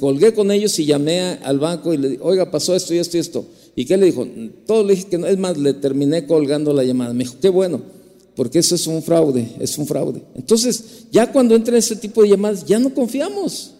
[0.00, 3.16] colgué con ellos y llamé al banco y le dije, oiga, pasó esto y esto
[3.16, 3.46] y esto.
[3.74, 4.26] ¿Y qué le dijo?
[4.66, 7.12] Todo le dije que no, es más, le terminé colgando la llamada.
[7.12, 7.82] Me dijo, qué bueno,
[8.34, 10.22] porque eso es un fraude, es un fraude.
[10.34, 13.72] Entonces, ya cuando entra ese tipo de llamadas, ya no confiamos.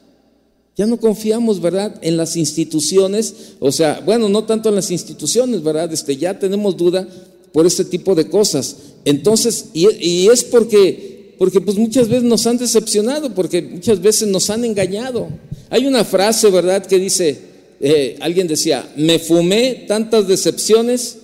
[0.76, 1.98] Ya no confiamos, ¿verdad?
[2.02, 5.90] En las instituciones, o sea, bueno, no tanto en las instituciones, ¿verdad?
[5.90, 7.08] Este, ya tenemos duda
[7.52, 8.76] por este tipo de cosas.
[9.06, 14.29] Entonces, y, y es porque porque pues muchas veces nos han decepcionado, porque muchas veces
[14.29, 15.29] nos han engañado.
[15.70, 17.38] Hay una frase, ¿verdad?, que dice,
[17.81, 21.18] eh, alguien decía, me fumé tantas decepciones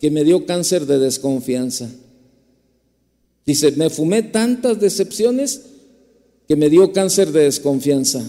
[0.00, 1.90] que me dio cáncer de desconfianza.
[3.44, 5.60] Dice, me fumé tantas decepciones
[6.48, 8.24] que me dio cáncer de desconfianza.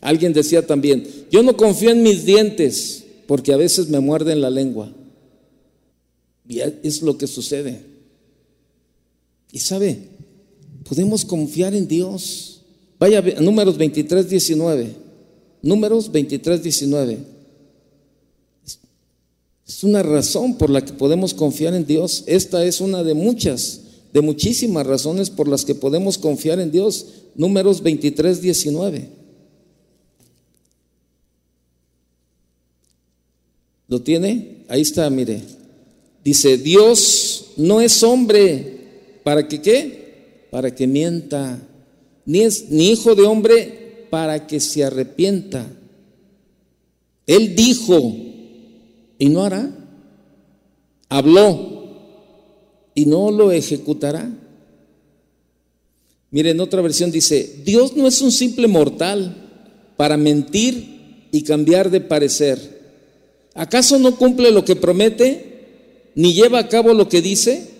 [0.00, 4.50] Alguien decía también, yo no confío en mis dientes porque a veces me muerden la
[4.50, 4.92] lengua.
[6.48, 7.89] Y es lo que sucede.
[9.52, 10.08] Y sabe,
[10.88, 12.62] podemos confiar en Dios.
[12.98, 14.94] Vaya números 23, 19.
[15.62, 17.18] Números 23, 19.
[19.66, 22.24] Es una razón por la que podemos confiar en Dios.
[22.26, 23.80] Esta es una de muchas,
[24.12, 27.06] de muchísimas razones por las que podemos confiar en Dios.
[27.34, 29.08] Números 23, 19.
[33.88, 34.64] ¿Lo tiene?
[34.68, 35.42] Ahí está, mire.
[36.24, 38.79] Dice, Dios no es hombre
[39.22, 40.46] ¿Para que qué?
[40.50, 41.60] Para que mienta.
[42.26, 45.66] Ni es ni hijo de hombre para que se arrepienta.
[47.26, 48.14] Él dijo
[49.18, 49.70] y no hará.
[51.08, 51.70] Habló
[52.94, 54.30] y no lo ejecutará.
[56.30, 59.36] Miren, otra versión dice, Dios no es un simple mortal
[59.96, 62.80] para mentir y cambiar de parecer.
[63.54, 66.10] ¿Acaso no cumple lo que promete?
[66.14, 67.79] ¿Ni lleva a cabo lo que dice?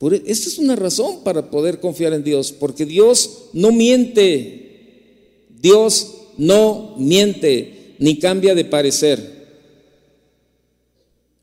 [0.00, 6.14] E, esta es una razón para poder confiar en Dios, porque Dios no miente, Dios
[6.36, 9.34] no miente, ni cambia de parecer.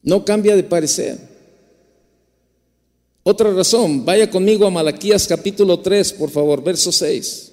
[0.04, 1.18] No cambia de parecer.
[3.24, 7.52] Otra razón, vaya conmigo a Malaquías capítulo 3, por favor, verso 6.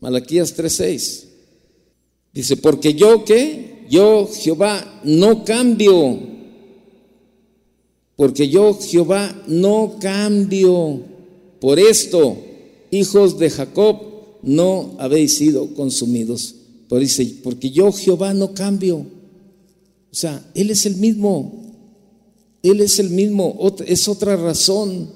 [0.00, 1.28] Malaquías 3, 6.
[2.32, 6.31] Dice, porque yo que, yo Jehová no cambio
[8.16, 11.00] porque yo Jehová no cambio.
[11.60, 12.36] Por esto,
[12.90, 13.96] hijos de Jacob,
[14.42, 16.56] no habéis sido consumidos.
[16.88, 18.98] Pero dice, porque yo Jehová no cambio.
[18.98, 21.62] O sea, Él es el mismo.
[22.62, 23.56] Él es el mismo.
[23.86, 25.10] Es otra razón.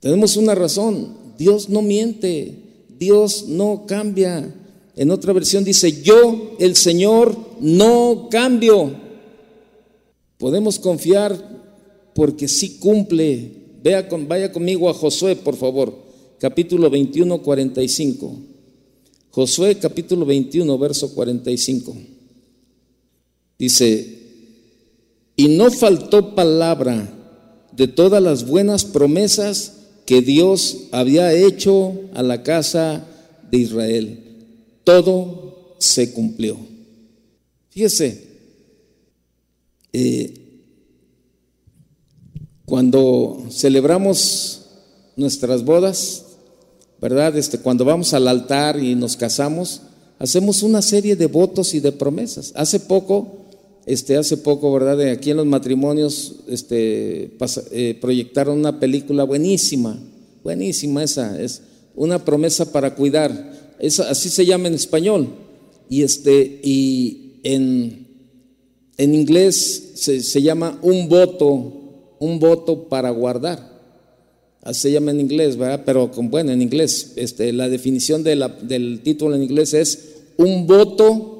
[0.00, 1.14] Tenemos una razón.
[1.38, 2.54] Dios no miente.
[2.98, 4.54] Dios no cambia.
[4.96, 8.92] En otra versión dice, yo, el Señor, no cambio.
[10.36, 11.59] Podemos confiar
[12.14, 13.52] porque sí cumple.
[13.82, 15.94] Vaya conmigo a Josué, por favor,
[16.38, 18.36] capítulo 21, 45.
[19.30, 21.96] Josué capítulo 21, verso 45.
[23.58, 24.18] Dice,
[25.36, 27.16] y no faltó palabra
[27.72, 33.06] de todas las buenas promesas que Dios había hecho a la casa
[33.50, 34.18] de Israel.
[34.82, 36.56] Todo se cumplió.
[37.70, 38.24] Fíjese,
[39.92, 40.34] eh,
[42.70, 44.60] cuando celebramos
[45.16, 46.24] nuestras bodas,
[47.00, 47.36] ¿verdad?
[47.36, 49.82] Este, cuando vamos al altar y nos casamos,
[50.20, 52.52] hacemos una serie de votos y de promesas.
[52.54, 53.46] Hace poco,
[53.86, 55.00] este, hace poco, ¿verdad?
[55.10, 57.36] Aquí en los matrimonios este,
[57.72, 59.98] eh, proyectaron una película buenísima,
[60.44, 61.62] buenísima esa, es
[61.96, 63.74] una promesa para cuidar.
[63.80, 65.28] Esa, así se llama en español.
[65.88, 68.06] Y, este, y en,
[68.96, 71.79] en inglés se, se llama un voto,
[72.20, 73.80] un voto para guardar.
[74.62, 75.82] Así se llama en inglés, ¿verdad?
[75.84, 81.38] Pero bueno, en inglés, este, la definición de del título en inglés es un voto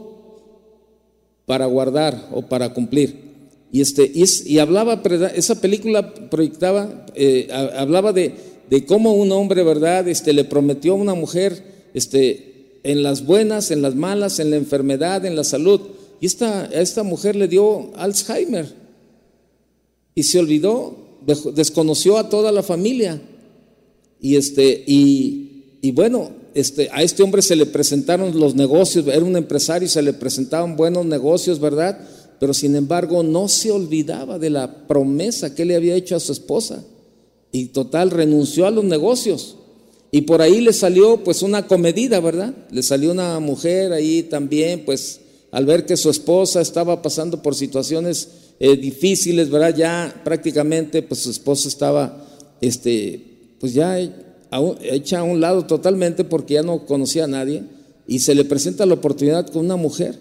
[1.47, 3.31] para guardar o para cumplir.
[3.71, 5.01] Y, este, y, hablaba,
[5.35, 8.35] esa película proyectaba, eh, hablaba de,
[8.69, 10.09] de, cómo un hombre, ¿verdad?
[10.09, 11.63] Este, le prometió a una mujer,
[11.95, 15.81] este, en las buenas, en las malas, en la enfermedad, en la salud.
[16.21, 18.80] Y esta, esta mujer le dio Alzheimer
[20.15, 20.97] y se olvidó,
[21.55, 23.21] desconoció a toda la familia.
[24.21, 29.25] Y, este, y, y bueno, este, a este hombre se le presentaron los negocios, era
[29.25, 32.01] un empresario se le presentaban buenos negocios, ¿verdad?
[32.39, 36.33] Pero sin embargo no se olvidaba de la promesa que le había hecho a su
[36.33, 36.85] esposa.
[37.53, 39.57] Y total, renunció a los negocios.
[40.13, 42.55] Y por ahí le salió pues una comedida, ¿verdad?
[42.71, 45.21] Le salió una mujer ahí también, pues
[45.53, 48.29] al ver que su esposa estaba pasando por situaciones
[48.61, 49.75] eh, difíciles, ¿verdad?
[49.75, 52.27] Ya prácticamente pues su esposa estaba,
[52.61, 53.99] este, pues ya
[54.83, 57.65] hecha a un lado totalmente porque ya no conocía a nadie
[58.07, 60.19] y se le presenta la oportunidad con una mujer,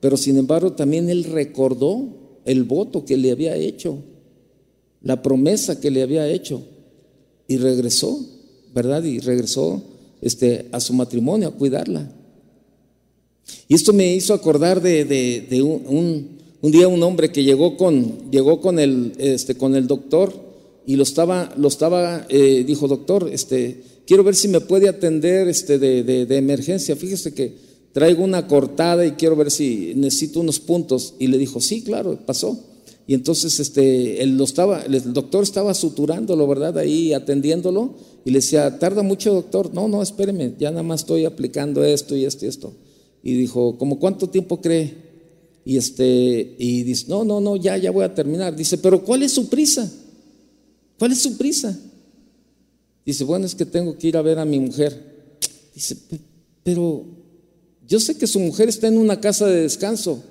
[0.00, 3.98] pero sin embargo también él recordó el voto que le había hecho,
[5.02, 6.62] la promesa que le había hecho
[7.46, 8.24] y regresó,
[8.74, 9.02] ¿verdad?
[9.04, 9.82] Y regresó
[10.22, 12.10] este, a su matrimonio a cuidarla.
[13.68, 16.35] Y esto me hizo acordar de, un, un,
[16.72, 20.32] día un hombre que llegó con, llegó con, el, este, con el doctor
[20.86, 25.48] y lo estaba, lo estaba eh, dijo, doctor, este, quiero ver si me puede atender
[25.48, 26.96] este, de, emergencia.
[26.96, 27.54] Fíjese que
[27.92, 31.14] traigo una cortada y quiero ver si necesito unos puntos.
[31.18, 32.58] Y le dijo, sí, claro, pasó.
[33.08, 36.78] Y entonces este, lo estaba, el doctor estaba suturándolo, ¿verdad?
[36.78, 37.94] Ahí atendiéndolo.
[38.24, 39.74] Y le decía, ¿tarda mucho, doctor?
[39.74, 42.72] No, no, espéreme, ya nada más estoy aplicando esto y esto y esto.
[43.22, 45.05] Y dijo, ¿cómo cuánto tiempo cree?
[45.66, 48.54] Y, este, y dice, no, no, no, ya, ya voy a terminar.
[48.54, 49.92] Dice, pero ¿cuál es su prisa?
[50.96, 51.76] ¿Cuál es su prisa?
[53.04, 55.36] Dice, bueno, es que tengo que ir a ver a mi mujer.
[55.74, 55.96] Dice,
[56.62, 57.04] pero
[57.84, 60.22] yo sé que su mujer está en una casa de descanso.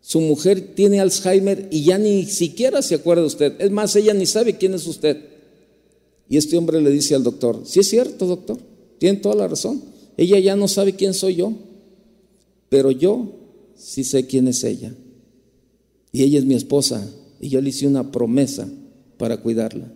[0.00, 3.60] Su mujer tiene Alzheimer y ya ni siquiera se acuerda de usted.
[3.60, 5.18] Es más, ella ni sabe quién es usted.
[6.30, 8.56] Y este hombre le dice al doctor, sí es cierto, doctor,
[8.98, 9.82] tiene toda la razón.
[10.16, 11.52] Ella ya no sabe quién soy yo,
[12.70, 13.39] pero yo
[13.80, 14.94] sí sé quién es ella.
[16.12, 17.08] Y ella es mi esposa
[17.40, 18.68] y yo le hice una promesa
[19.16, 19.92] para cuidarla.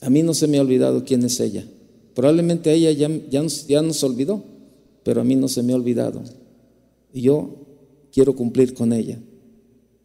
[0.00, 1.66] A mí no se me ha olvidado quién es ella.
[2.14, 4.42] Probablemente a ella ya, ya, nos, ya nos olvidó,
[5.02, 6.22] pero a mí no se me ha olvidado.
[7.12, 7.66] Y yo
[8.12, 9.18] quiero cumplir con ella.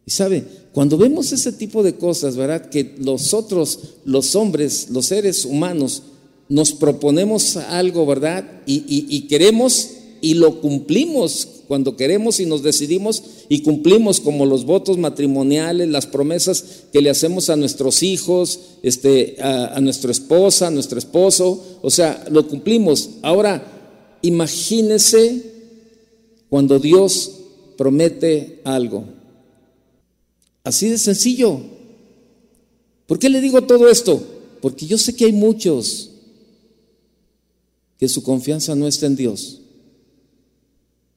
[0.04, 2.68] Y sabe, cuando vemos ese tipo de cosas, ¿verdad?
[2.68, 6.02] Que nosotros, los hombres, los seres humanos,
[6.48, 8.62] nos proponemos algo, ¿verdad?
[8.66, 14.64] Y, y queremos y lo cumplimos cuando queremos y nos decidimos y cumplimos como los
[14.64, 20.68] votos matrimoniales, las promesas que le hacemos a nuestros hijos, este, a, a nuestra esposa,
[20.68, 23.10] a nuestro esposo, o sea, lo cumplimos.
[23.22, 25.42] Ahora, imagínese
[26.48, 27.32] cuando Dios
[27.76, 29.04] promete algo.
[30.62, 31.60] Así de sencillo.
[33.06, 34.22] ¿Por qué le digo todo esto?
[34.60, 36.10] Porque yo sé que hay muchos
[37.98, 39.61] que su confianza no está en Dios.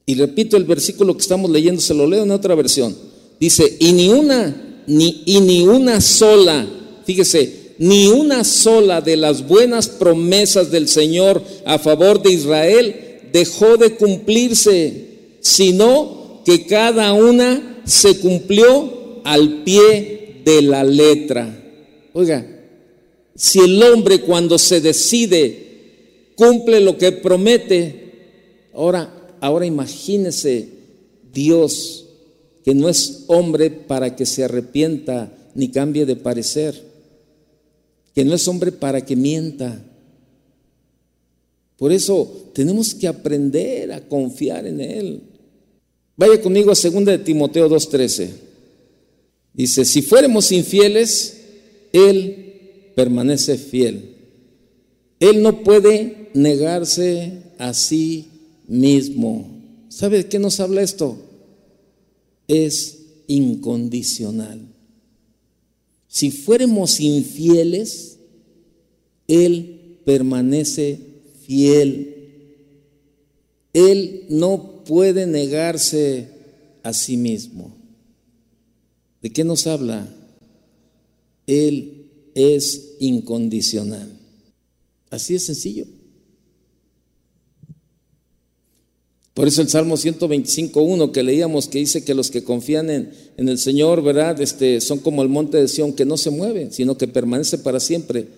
[0.06, 2.96] Y repito el versículo que estamos leyendo, se lo leo en otra versión.
[3.40, 6.64] Dice, y ni una, ni, y ni una sola,
[7.04, 12.94] fíjese, ni una sola de las buenas promesas del Señor a favor de Israel
[13.32, 15.08] dejó de cumplirse,
[15.40, 21.64] sino que cada una se cumplió al pie de la letra.
[22.12, 22.46] Oiga,
[23.34, 25.64] si el hombre cuando se decide
[26.36, 28.12] cumple lo que promete,
[28.72, 30.68] ahora Ahora imagínese
[31.32, 32.06] Dios,
[32.64, 36.82] que no es hombre para que se arrepienta ni cambie de parecer,
[38.14, 39.82] que no es hombre para que mienta.
[41.76, 45.20] Por eso tenemos que aprender a confiar en Él.
[46.16, 48.30] Vaya conmigo a 2 de Timoteo 2.13.
[49.52, 51.40] Dice, si fuéramos infieles,
[51.92, 54.16] Él permanece fiel.
[55.20, 58.28] Él no puede negarse a sí
[58.68, 59.46] mismo.
[59.88, 61.16] ¿Sabe de qué nos habla esto?
[62.48, 64.60] Es incondicional.
[66.08, 68.18] Si fuéramos infieles,
[69.28, 71.00] Él permanece
[71.44, 72.14] fiel.
[73.72, 76.28] Él no puede negarse
[76.82, 77.76] a sí mismo.
[79.20, 80.08] ¿De qué nos habla?
[81.46, 84.08] Él es incondicional.
[85.10, 85.86] Así es sencillo.
[89.36, 93.58] Por eso el Salmo 125.1 que leíamos que dice que los que confían en, el
[93.58, 94.40] Señor, ¿verdad?
[94.40, 97.78] Este, son como el monte de Sión que no se mueve, sino que permanece para
[97.78, 98.28] siempre.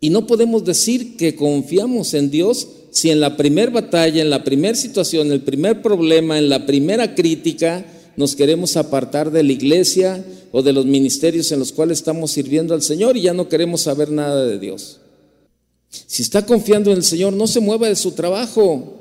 [0.00, 4.44] Y no podemos decir que confiamos en Dios si en la primera batalla, en la
[4.44, 7.84] primera situación, en el primer problema, en la primera crítica,
[8.16, 12.72] nos queremos apartar de la iglesia o de los ministerios en los cuales estamos sirviendo
[12.72, 15.00] al Señor y ya no queremos saber nada de Dios.
[15.90, 18.97] Si está confiando en el Señor, no se mueva de su trabajo.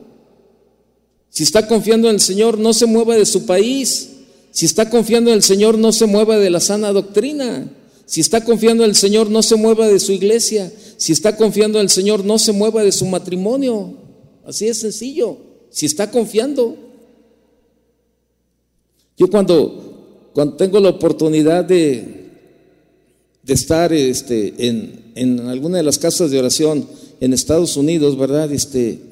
[1.37, 4.09] Si está confiando en el Señor, no se mueva de su país.
[4.49, 7.71] Si está confiando en el Señor, no se mueva de la sana doctrina.
[8.07, 10.73] Si está confiando en el Señor, no se mueva de su iglesia.
[10.97, 13.93] Si está confiando en el Señor, no se mueva de su matrimonio.
[14.47, 15.37] Así es sencillo.
[15.69, 16.75] Si está confiando.
[19.15, 22.31] Yo cuando, cuando tengo la oportunidad de,
[23.43, 26.87] de estar este, en, en alguna de las casas de oración
[27.19, 28.51] en Estados Unidos, ¿verdad?
[28.51, 29.06] Este,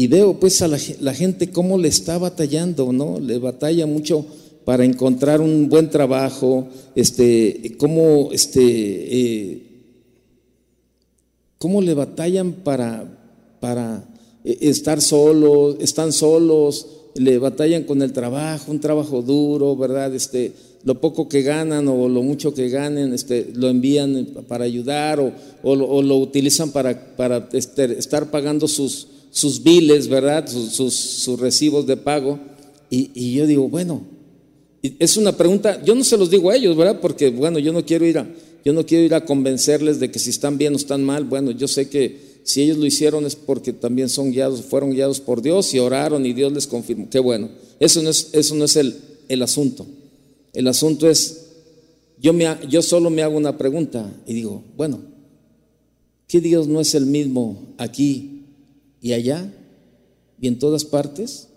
[0.00, 3.20] y veo pues a la, gente cómo le está batallando, ¿no?
[3.20, 4.24] Le batalla mucho
[4.64, 9.62] para encontrar un buen trabajo, este, cómo, este, eh,
[11.58, 13.04] cómo le batallan para,
[13.60, 14.08] para
[14.42, 20.14] eh, estar solos, están solos, le batallan con el trabajo, un trabajo duro, ¿verdad?
[20.14, 25.20] Este, lo poco que ganan o lo mucho que ganen, este, lo envían para ayudar
[25.20, 25.30] o,
[25.62, 30.48] o, lo, utilizan para, para este, estar pagando sus, sus biles, ¿verdad?
[30.48, 32.38] Sus, recibos de pago.
[32.90, 34.02] Y, yo digo, bueno,
[34.82, 37.00] es una pregunta, yo no se los digo a ellos, ¿verdad?
[37.00, 38.28] Porque, bueno, yo no quiero ir a,
[38.64, 41.24] yo no quiero ir a convencerles de que si están bien o están mal.
[41.24, 45.20] Bueno, yo sé que si ellos lo hicieron es porque también son guiados, fueron guiados
[45.20, 47.08] por Dios y oraron y Dios les confirmó.
[47.08, 47.48] Qué bueno.
[47.78, 48.96] Eso no es, eso no es el,
[49.28, 49.86] el asunto.
[50.52, 51.46] El asunto es,
[52.20, 55.00] yo, me, yo solo me hago una pregunta y digo, bueno,
[56.26, 58.39] ¿qué Dios no es el mismo aquí
[59.00, 59.52] y allá
[60.40, 61.48] y en todas partes?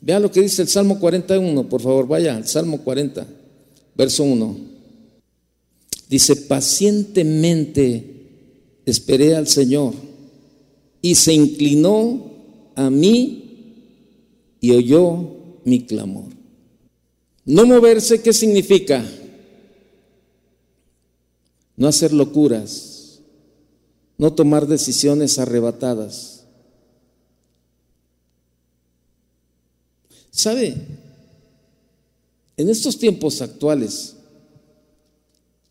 [0.00, 3.26] Vea lo que dice el Salmo 41, por favor, vaya al Salmo 40,
[3.94, 4.56] verso 1.
[6.08, 8.04] Dice, pacientemente
[8.84, 9.94] esperé al Señor
[11.00, 12.32] y se inclinó
[12.74, 13.40] a mí
[14.60, 16.28] y oyó mi clamor.
[17.46, 19.04] No moverse, ¿qué significa?
[21.76, 22.93] No hacer locuras
[24.16, 26.44] no tomar decisiones arrebatadas.
[30.30, 30.74] ¿Sabe?
[32.56, 34.16] En estos tiempos actuales,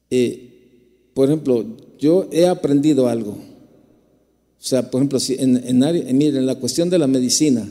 [0.10, 1.66] eh, por ejemplo,
[2.00, 3.32] yo he aprendido algo.
[3.32, 7.70] O sea, por ejemplo, si en, en, en la cuestión de la medicina,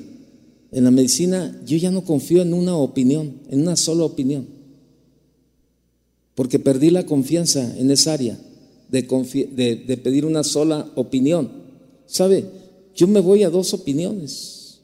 [0.70, 4.46] en la medicina yo ya no confío en una opinión, en una sola opinión,
[6.34, 8.38] porque perdí la confianza en esa área
[8.92, 11.50] de, pedir una sola opinión.
[12.06, 12.44] ¿Sabe?
[12.94, 14.80] Yo me voy a dos opiniones.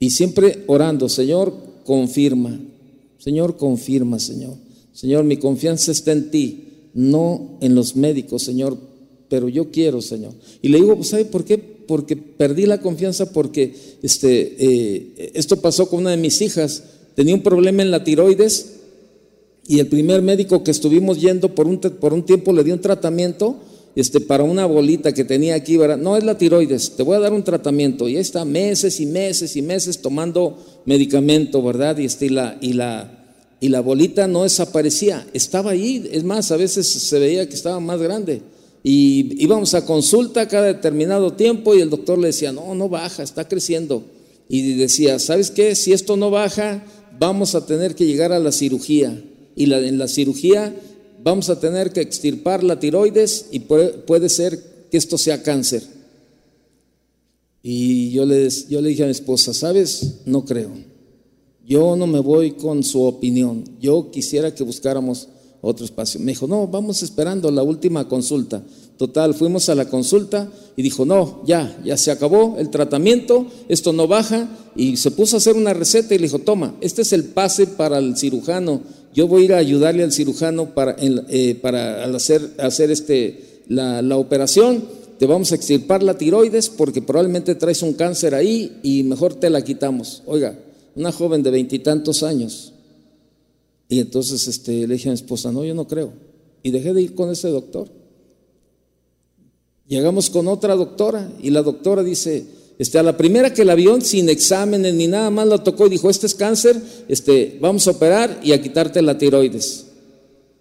[0.00, 2.60] Y siempre orando, Señor, confirma.
[3.18, 4.56] Señor, confirma, Señor.
[4.92, 6.64] Señor, mi confianza está en ti,
[6.94, 8.76] no en los médicos, Señor,
[9.28, 10.32] pero yo quiero, Señor.
[10.60, 11.58] Y le digo, ¿sabe por qué?
[11.58, 16.82] Porque perdí la confianza porque este, eh, esto pasó con una de mis hijas.
[17.14, 18.79] Tenía un problema en la tiroides
[19.70, 22.80] y el primer médico que estuvimos yendo por un, por un tiempo le dio un
[22.80, 23.54] tratamiento
[23.94, 25.96] este, para una bolita que tenía aquí, ¿verdad?
[25.96, 28.08] No es la tiroides, te voy a dar un tratamiento.
[28.08, 31.96] Y ahí está meses y meses y meses tomando medicamento, ¿verdad?
[31.98, 36.04] Y, este, y, la, y, la, y la bolita no desaparecía, estaba ahí.
[36.10, 38.42] Es más, a veces se veía que estaba más grande.
[38.82, 43.22] Y íbamos a consulta cada determinado tiempo y el doctor le decía, no, no baja,
[43.22, 44.02] está creciendo.
[44.48, 45.76] Y decía, ¿sabes qué?
[45.76, 46.84] Si esto no baja,
[47.20, 49.16] vamos a tener que llegar a la cirugía
[49.56, 50.74] y la, en la cirugía
[51.22, 55.82] vamos a tener que extirpar la tiroides y puede, ser que esto sea cáncer.
[57.62, 60.20] Y yo le, yo le dije a mi esposa, ¿sabes?
[60.24, 60.70] No creo.
[61.66, 63.64] Yo no me voy con su opinión.
[63.80, 65.28] Yo quisiera que buscáramos
[65.60, 66.18] otro espacio.
[66.20, 68.64] Me dijo, no, vamos esperando la última consulta.
[68.96, 73.92] Total, fuimos a la consulta y dijo, no, ya, ya se acabó el tratamiento, esto
[73.92, 74.48] no baja.
[74.74, 77.66] Y se puso a hacer una receta y le dijo, toma, este es el pase
[77.66, 78.80] para el cirujano
[79.14, 84.02] yo voy a ir a ayudarle al cirujano para, eh, para hacer, hacer este, la,
[84.02, 84.84] la, operación,
[85.18, 89.50] te vamos a extirpar la tiroides porque probablemente traes un cáncer ahí y mejor te
[89.50, 90.22] la quitamos.
[90.26, 90.58] Oiga,
[90.94, 92.72] una joven de veintitantos años.
[93.88, 96.12] Y entonces este, le dije a mi esposa, no, yo no creo.
[96.62, 97.88] Y dejé de ir con ese doctor.
[99.88, 102.46] Llegamos con otra doctora y la doctora dice,
[102.80, 105.90] Este, a la primera que la vio, sin exámenes ni nada más, la tocó y
[105.90, 109.84] dijo, este es cáncer, este, vamos a operar y a quitarte la tiroides.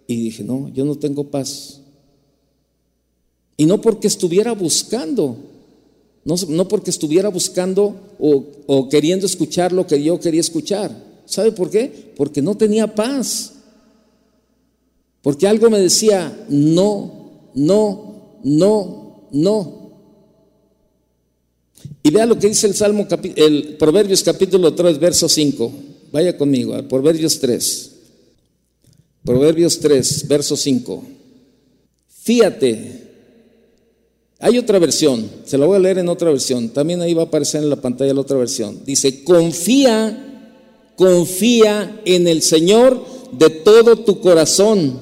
[0.06, 1.80] Y dije, no, yo no tengo paz.
[3.56, 5.38] Y no porque estuviera buscando,
[6.26, 10.92] no, no porque estuviera buscando o, o queriendo escuchar lo que yo quería escuchar.
[11.24, 12.12] ¿Sabe por qué?
[12.18, 13.54] Porque no tenía paz.
[15.22, 19.79] Porque algo me decía, no, no, no, no.
[22.10, 25.72] Y vea lo que dice el Salmo, el Proverbios capítulo 3, verso 5.
[26.12, 27.92] Vaya conmigo, al Proverbios 3.
[29.24, 31.04] Proverbios 3, verso 5.
[32.24, 33.04] Fíjate.
[34.40, 36.70] Hay otra versión, se la voy a leer en otra versión.
[36.70, 38.82] También ahí va a aparecer en la pantalla la otra versión.
[38.84, 40.56] Dice, confía,
[40.96, 45.00] confía en el Señor de todo tu corazón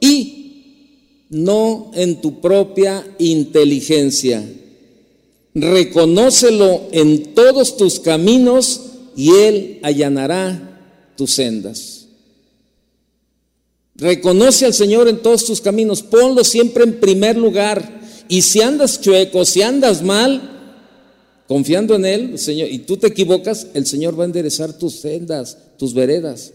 [0.00, 4.44] y no en tu propia inteligencia.
[5.54, 8.82] Reconócelo en todos tus caminos
[9.16, 12.06] y Él allanará tus sendas.
[13.96, 18.00] Reconoce al Señor en todos tus caminos, ponlo siempre en primer lugar.
[18.28, 20.40] Y si andas chueco, si andas mal,
[21.48, 25.58] confiando en Él, Señor, y tú te equivocas, el Señor va a enderezar tus sendas,
[25.76, 26.52] tus veredas.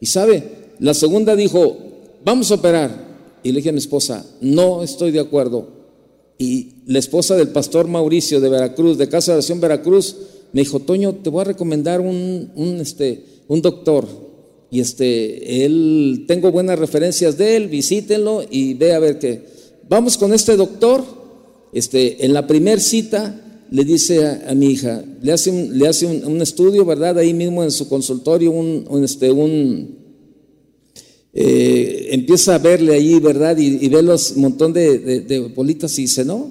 [0.00, 1.76] Y sabe, la segunda dijo,
[2.24, 3.10] vamos a operar.
[3.42, 5.79] Y le dije a mi esposa, no estoy de acuerdo.
[6.40, 10.16] Y la esposa del pastor Mauricio de Veracruz, de Casa de Oración Veracruz,
[10.54, 14.08] me dijo, Toño, te voy a recomendar un, un, este, un doctor.
[14.70, 19.44] Y este, él, tengo buenas referencias de él, visítenlo y ve a ver qué.
[19.86, 21.04] Vamos con este doctor.
[21.74, 26.06] Este, en la primer cita le dice a, mi hija, le hace, un, le hace
[26.06, 27.18] un, estudio, ¿verdad?
[27.18, 29.99] Ahí mismo en su consultorio, un, este, un,
[31.32, 33.56] eh, empieza a verle ahí, ¿verdad?
[33.56, 36.50] Y, ve los montón de, bolitas y dice, no,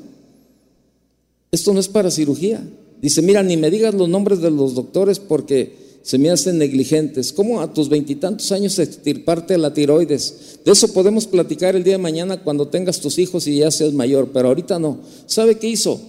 [1.52, 2.66] esto no es para cirugía.
[3.02, 7.34] Dice, mira, ni me digas los nombres de los doctores porque se me hacen negligentes.
[7.34, 10.60] ¿Cómo a tus veintitantos años extirparte la tiroides?
[10.64, 13.94] De eso podemos platicar el día de mañana cuando tengas tus hijos y ya seas
[13.94, 15.00] mayor, pero ahorita no.
[15.26, 16.00] ¿Sabe qué hizo?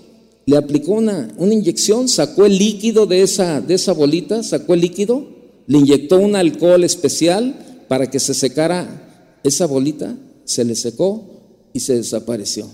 [0.46, 5.26] Le aplicó una, inyección, sacó el líquido de esa bolita, sacó el líquido,
[5.66, 11.80] le inyectó un alcohol especial para que se secara esa bolita, se le secó y
[11.80, 12.70] se desapareció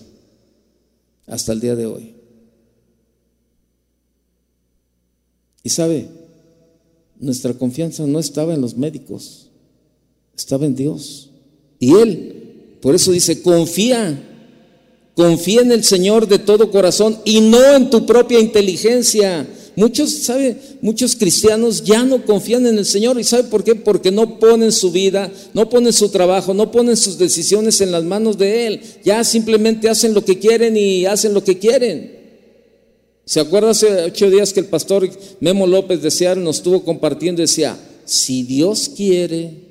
[1.27, 2.15] hasta el día de hoy.
[5.63, 6.07] Y sabe,
[7.19, 9.49] nuestra confianza no estaba en los médicos,
[10.37, 11.31] estaba en Dios.
[11.79, 14.23] Y Él, por eso dice, confía,
[15.15, 19.49] confía en el Señor de todo corazón y no en tu propia inteligencia.
[19.77, 20.57] Muchos, ¿sabe?
[20.81, 23.21] Muchos cristianos ya no confían en el Señor.
[23.21, 23.75] ¿Y sabe por qué?
[23.75, 28.03] Porque no ponen su vida, no ponen su trabajo, no ponen sus decisiones en las
[28.03, 28.81] manos de Él.
[29.05, 32.17] Ya simplemente hacen lo que quieren y hacen lo que quieren.
[33.27, 35.11] ¿Se acuerda hace ocho días que el pastor
[35.41, 37.43] Memo López de Seattle nos estuvo compartiendo?
[37.43, 39.66] Decía, si Dios quiere,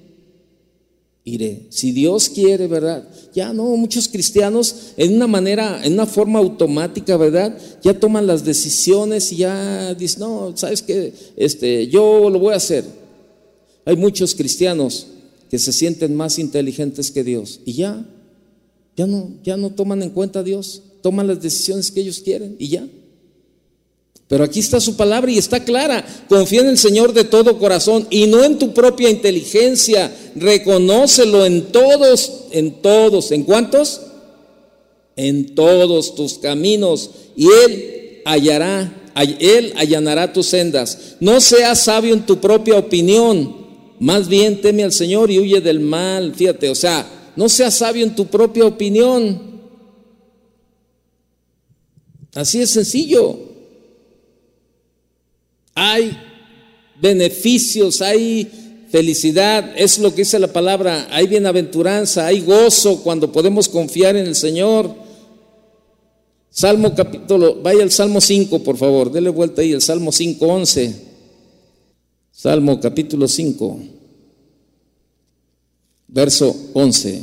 [1.26, 1.66] iré.
[1.72, 3.04] Si Dios quiere, ¿verdad?
[3.34, 7.58] Ya no, muchos cristianos en una manera, en una forma automática, ¿verdad?
[7.84, 11.14] Ya toman las decisiones y ya dicen, no, ¿sabes qué?
[11.36, 12.86] Este, yo lo voy a hacer.
[13.86, 15.08] Hay muchos cristianos
[15.50, 18.06] que se sienten más inteligentes que Dios y ya,
[18.96, 22.56] ya no, ya no toman en cuenta a Dios, toman las decisiones que ellos quieren
[22.60, 22.88] y ya.
[24.28, 26.06] Pero aquí está su palabra y está clara.
[26.28, 30.16] Confía en el Señor de todo corazón y no en tu propia inteligencia.
[30.36, 33.32] Reconócelo en todos, en todos.
[33.32, 34.02] ¿En cuántos?
[35.16, 37.12] En todos tus caminos.
[37.36, 41.16] Y Él hallará, Él allanará tus sendas.
[41.20, 43.64] No seas sabio en tu propia opinión.
[44.00, 46.34] Más bien teme al Señor y huye del mal.
[46.34, 49.62] Fíjate, o sea, no seas sabio en tu propia opinión.
[52.34, 53.55] Así es sencillo.
[55.76, 56.18] Hay
[57.02, 58.50] beneficios, hay
[58.90, 64.26] felicidad, es lo que dice la palabra, hay bienaventuranza, hay gozo cuando podemos confiar en
[64.26, 64.96] el Señor.
[66.50, 70.96] Salmo capítulo, vaya al Salmo 5, por favor, dele vuelta ahí, el Salmo 5, 11.
[72.32, 73.80] Salmo capítulo 5,
[76.08, 77.22] verso 11.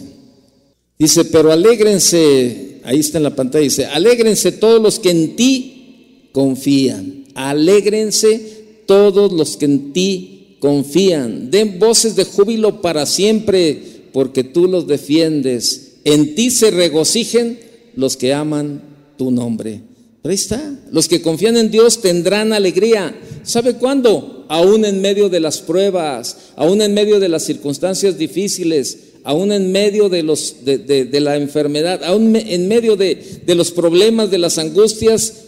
[0.99, 6.29] Dice, pero alégrense, ahí está en la pantalla, dice, alégrense todos los que en ti
[6.33, 11.51] confían Alégrense todos los que en ti confían.
[11.51, 15.95] Den voces de júbilo para siempre, porque tú los defiendes.
[16.05, 17.59] En ti se regocijen
[17.95, 18.83] los que aman
[19.17, 19.81] tu nombre.
[20.25, 20.79] ahí está.
[20.91, 23.15] Los que confían en Dios tendrán alegría.
[23.43, 24.47] ¿Sabe cuándo?
[24.49, 29.73] Aún en medio de las pruebas, aún en medio de las circunstancias difíciles, aún en
[29.73, 35.42] medio de, los, de, la enfermedad, aún en medio de los problemas, de las angustias,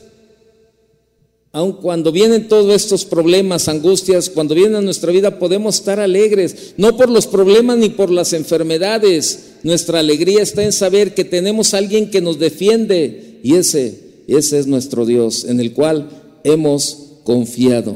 [1.54, 6.74] aun cuando vienen todos estos problemas, angustias, cuando vienen a nuestra vida, podemos estar alegres,
[6.76, 9.52] no por los problemas ni por las enfermedades.
[9.62, 14.58] Nuestra alegría está en saber que tenemos a alguien que nos defiende y ese, ese
[14.58, 17.94] es nuestro Dios, en el cual hemos confiado.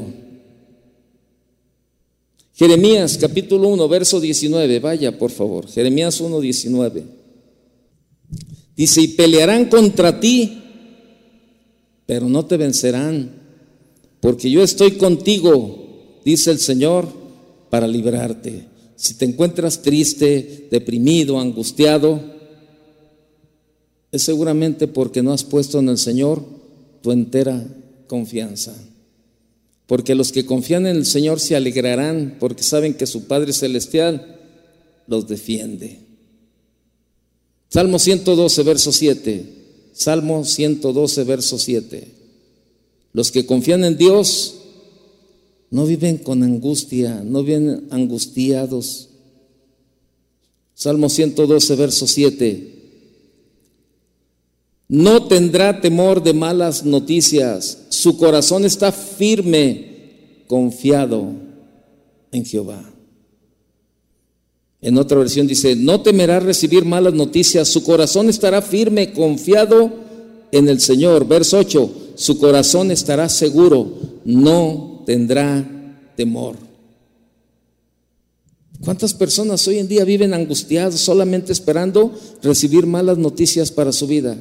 [2.55, 7.03] Jeremías capítulo 1, verso 19, vaya por favor, Jeremías 1, 19.
[8.77, 10.63] Dice, y pelearán contra ti,
[12.05, 13.38] pero no te vencerán
[14.21, 17.07] porque yo estoy contigo, dice el Señor,
[17.69, 18.65] para librarte.
[18.95, 22.21] Si te encuentras triste, deprimido, angustiado,
[24.11, 26.43] es seguramente porque no has puesto en el Señor
[27.01, 27.65] tu entera
[28.07, 28.75] confianza.
[29.87, 34.39] Porque los que confían en el Señor se alegrarán porque saben que su Padre Celestial
[35.07, 35.99] los defiende.
[37.69, 39.45] Salmo 112, verso 7.
[39.93, 42.18] Salmo 112, verso 7.
[43.13, 44.55] Los que confían en Dios
[45.71, 49.09] no viven con angustia, no viven angustiados.
[50.73, 52.75] Salmo 112, verso 7.
[54.87, 57.85] No tendrá temor de malas noticias.
[57.89, 61.33] Su corazón está firme, confiado
[62.31, 62.93] en Jehová.
[64.81, 67.67] En otra versión dice, no temerá recibir malas noticias.
[67.67, 69.91] Su corazón estará firme, confiado
[70.51, 71.27] en el Señor.
[71.27, 73.93] Verso 8 su corazón estará seguro,
[74.25, 75.65] no tendrá
[76.17, 76.57] temor.
[78.83, 82.13] ¿Cuántas personas hoy en día viven angustiadas solamente esperando
[82.43, 84.35] recibir malas noticias para su vida?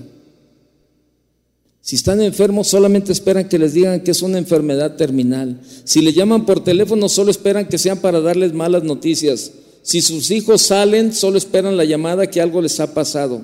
[1.81, 5.61] Si están enfermos, solamente esperan que les digan que es una enfermedad terminal.
[5.85, 9.53] Si le llaman por teléfono, solo esperan que sean para darles malas noticias.
[9.83, 13.43] Si sus hijos salen, solo esperan la llamada que algo les ha pasado.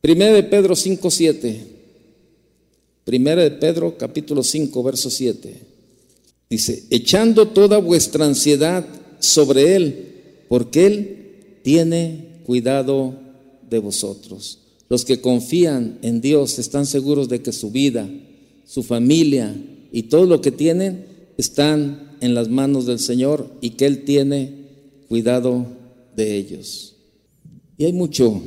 [0.00, 1.77] Primera de Pedro 5, 7.
[3.08, 5.62] Primera de Pedro, capítulo 5, verso 7.
[6.50, 8.86] Dice, echando toda vuestra ansiedad
[9.18, 13.18] sobre Él, porque Él tiene cuidado
[13.66, 14.58] de vosotros.
[14.90, 18.06] Los que confían en Dios están seguros de que su vida,
[18.66, 19.56] su familia
[19.90, 21.06] y todo lo que tienen
[21.38, 24.66] están en las manos del Señor y que Él tiene
[25.08, 25.64] cuidado
[26.14, 26.96] de ellos.
[27.78, 28.38] Y hay mucho,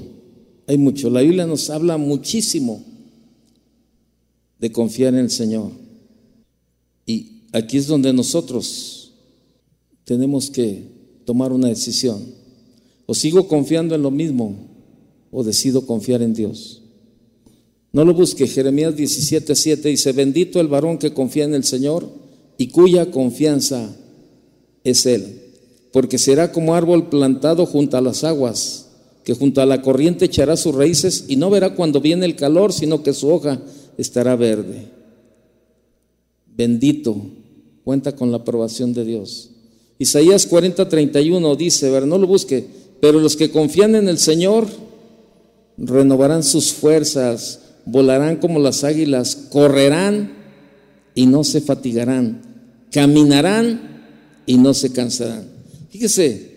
[0.68, 1.09] hay mucho.
[1.09, 2.91] La Biblia nos habla muchísimo
[4.62, 5.72] de confiar en el Señor.
[7.05, 9.12] Y aquí es donde nosotros
[10.05, 10.84] tenemos que
[11.26, 12.24] tomar una decisión.
[13.07, 14.70] O sigo confiando en lo mismo
[15.32, 16.84] o decido confiar en Dios.
[17.91, 18.47] No lo busque.
[18.47, 22.07] Jeremías 17:7 dice, bendito el varón que confía en el Señor
[22.57, 23.95] y cuya confianza
[24.84, 25.41] es Él,
[25.91, 28.88] porque será como árbol plantado junto a las aguas,
[29.24, 32.72] que junto a la corriente echará sus raíces y no verá cuando viene el calor,
[32.72, 33.62] sino que su hoja
[33.98, 34.88] estará verde.
[36.48, 37.16] Bendito,
[37.84, 39.52] cuenta con la aprobación de Dios.
[39.98, 42.66] Isaías 40, 31 dice, ver, no lo busque,
[43.00, 44.68] pero los que confían en el Señor
[45.78, 50.34] renovarán sus fuerzas, volarán como las águilas, correrán
[51.16, 52.42] y no se fatigarán,
[52.92, 53.92] caminarán
[54.46, 55.48] y no se cansarán.
[55.89, 56.52] Fíjese,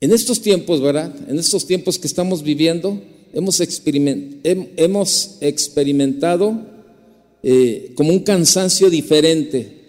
[0.00, 1.14] en estos tiempos, ¿verdad?
[1.28, 3.00] En estos tiempos que estamos viviendo,
[3.34, 3.60] hemos,
[5.40, 6.60] experimentado
[7.42, 9.82] eh, como un cansancio diferente.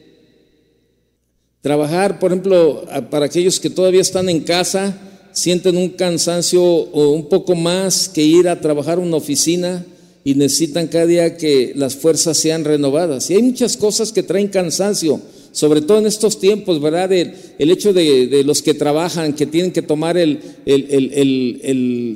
[1.62, 5.00] Trabajar, por ejemplo, para aquellos que todavía están en casa,
[5.32, 9.86] sienten un cansancio o un poco más que ir a trabajar una oficina
[10.24, 13.30] y necesitan cada día que las fuerzas sean renovadas.
[13.30, 15.22] Y hay muchas cosas que traen cansancio
[15.56, 17.14] sobre todo en estos tiempos, ¿verdad?
[17.14, 20.42] El, hecho de, los que trabajan, que tienen que tomar el,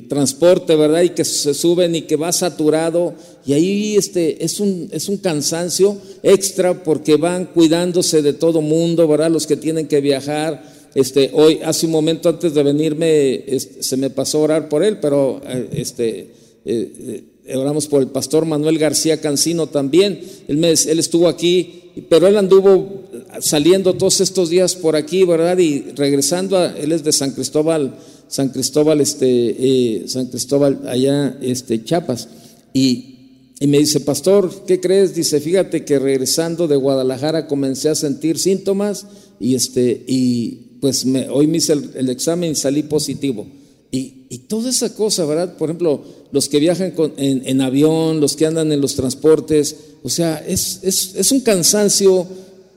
[0.10, 1.04] transporte, ¿verdad?
[1.04, 3.14] Y que se suben y que va saturado.
[3.46, 9.08] Y ahí este, es, un, es un cansancio extra porque van cuidándose de todo mundo,
[9.08, 9.32] ¿verdad?
[9.32, 10.62] Los que tienen que viajar.
[10.94, 13.46] Este, hoy, hace un momento antes de venirme,
[13.80, 16.34] se me pasó a orar por él, pero eh, este,
[16.66, 17.24] eh,
[17.56, 20.20] oramos por el pastor Manuel García Cancino también.
[20.50, 22.99] Él estuvo aquí pero él anduvo
[23.42, 25.58] saliendo todos estos días por aquí, ¿verdad?
[25.58, 27.96] Y regresando, a, él es de San Cristóbal,
[28.28, 32.28] San Cristóbal, este, eh, San Cristóbal, allá, este, Chiapas.
[32.74, 33.16] Y,
[33.68, 35.14] me dice, pastor, ¿qué crees?
[35.14, 39.06] Dice, fíjate que regresando de Guadalajara comencé a sentir síntomas
[39.38, 43.46] y, este, y pues hoy me hice el, examen y salí positivo.
[43.92, 45.58] Y, y, toda esa cosa, ¿verdad?
[45.58, 46.02] Por ejemplo,
[46.32, 50.80] los que viajan en, en, avión, los que andan en los transportes, o sea, es,
[50.84, 52.28] es, es un cansancio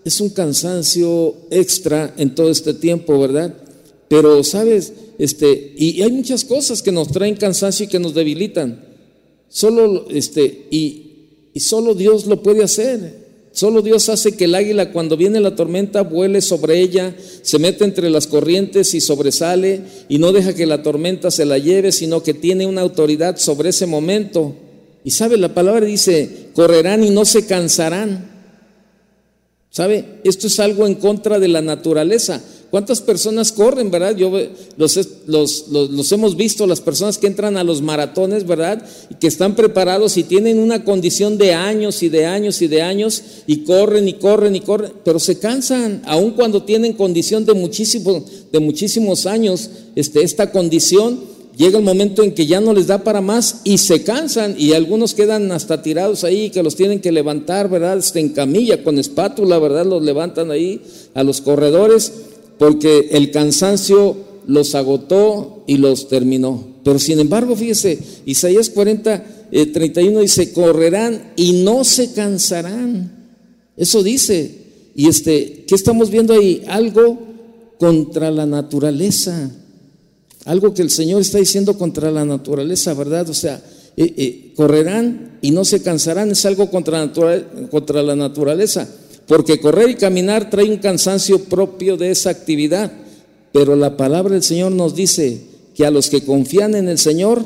[0.04, 3.54] es un cansancio extra en todo este tiempo, ¿verdad?
[4.08, 4.92] Pero, ¿sabes?
[5.18, 8.84] Este, y hay muchas cosas que nos traen cansancio y que nos debilitan.
[9.48, 11.12] Solo, este, y
[11.54, 13.22] y solo Dios lo puede hacer.
[13.52, 17.84] Solo Dios hace que el águila cuando viene la tormenta vuele sobre ella, se mete
[17.84, 22.22] entre las corrientes y sobresale y no deja que la tormenta se la lleve, sino
[22.22, 24.54] que tiene una autoridad sobre ese momento.
[25.04, 28.31] Y sabe, la palabra dice, correrán y no se cansarán.
[29.72, 30.20] ¿Sabe?
[30.22, 32.42] Esto es algo en contra de la naturaleza.
[32.70, 34.14] ¿Cuántas personas corren, verdad?
[34.14, 34.30] Yo
[34.76, 38.84] los, los, los, hemos visto, las personas que entran a los maratones, ¿verdad?
[39.08, 42.82] Y que están preparados y tienen una condición de años y de años y de
[42.82, 47.54] años y corren y corren y corren, pero se cansan, aun cuando tienen condición de,
[47.54, 51.18] muchísimo, de muchísimos años, este, esta condición,
[51.56, 54.72] llega el momento en que ya no les da para más y se cansan y
[54.72, 57.98] algunos quedan hasta tirados ahí que los tienen que levantar, ¿verdad?
[57.98, 59.86] Este, en camilla, con espátula, ¿verdad?
[59.86, 60.80] Los levantan ahí
[61.14, 62.12] a los corredores
[62.58, 66.72] porque el cansancio los agotó y los terminó.
[66.84, 69.24] Pero sin embargo, fíjese, Isaías 40,
[69.72, 73.22] 31 eh, dice, correrán y no se cansarán.
[73.76, 74.62] Eso dice.
[74.94, 76.62] Y este, ¿qué estamos viendo ahí?
[76.66, 77.18] Algo
[77.78, 79.50] contra la naturaleza.
[80.44, 83.28] Algo que el Señor está diciendo contra la naturaleza, ¿verdad?
[83.28, 83.62] O sea,
[83.96, 87.12] eh, eh, correrán y no se cansarán, es algo contra,
[87.70, 88.88] contra la naturaleza
[89.26, 92.92] porque correr y caminar trae un cansancio propio de esa actividad.
[93.52, 95.42] Pero la palabra del Señor nos dice
[95.74, 97.44] que a los que confían en el Señor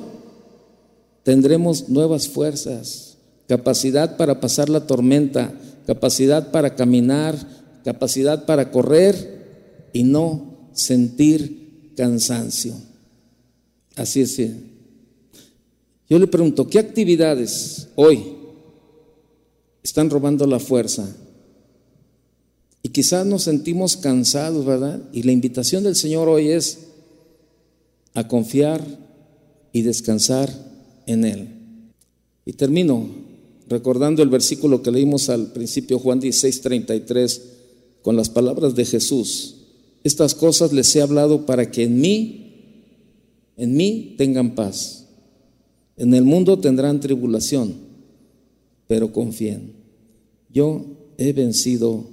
[1.23, 3.19] tendremos nuevas fuerzas,
[3.49, 5.53] capacidad para pasar la tormenta,
[5.87, 7.37] capacidad para caminar,
[7.85, 12.75] capacidad para correr y no sentir cansancio.
[13.97, 14.41] Así es.
[16.09, 18.37] Yo le pregunto, ¿qué actividades hoy
[19.83, 21.17] están robando la fuerza
[22.83, 25.03] y quizás nos sentimos cansados, ¿verdad?
[25.13, 26.79] Y la invitación del Señor hoy es
[28.15, 28.85] a confiar
[29.73, 30.53] y descansar
[31.07, 31.49] en Él.
[32.45, 33.09] Y termino
[33.69, 37.43] recordando el versículo que leímos al principio, Juan 16, 33,
[38.03, 39.57] con las palabras de Jesús.
[40.05, 42.46] Estas cosas les he hablado para que en mí,
[43.57, 45.07] en mí tengan paz.
[45.97, 47.75] En el mundo tendrán tribulación,
[48.87, 49.73] pero confíen.
[50.53, 50.85] Yo
[51.17, 52.07] he vencido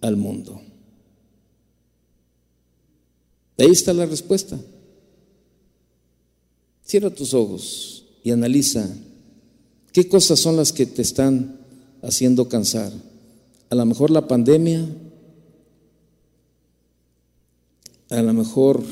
[0.00, 0.60] al mundo.
[3.58, 4.60] Ahí está la respuesta.
[6.84, 8.88] Cierra tus ojos y analiza
[9.92, 11.58] qué cosas son las que te están
[12.02, 12.92] haciendo cansar.
[13.70, 14.86] A lo mejor la pandemia,
[18.10, 18.84] a lo mejor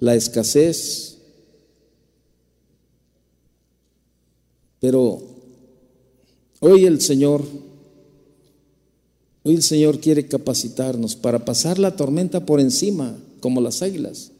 [0.00, 1.18] la escasez,
[4.80, 5.20] pero
[6.60, 7.42] hoy el Señor
[9.48, 14.32] Hoy el Señor quiere capacitarnos para pasar la tormenta por encima, como las águilas,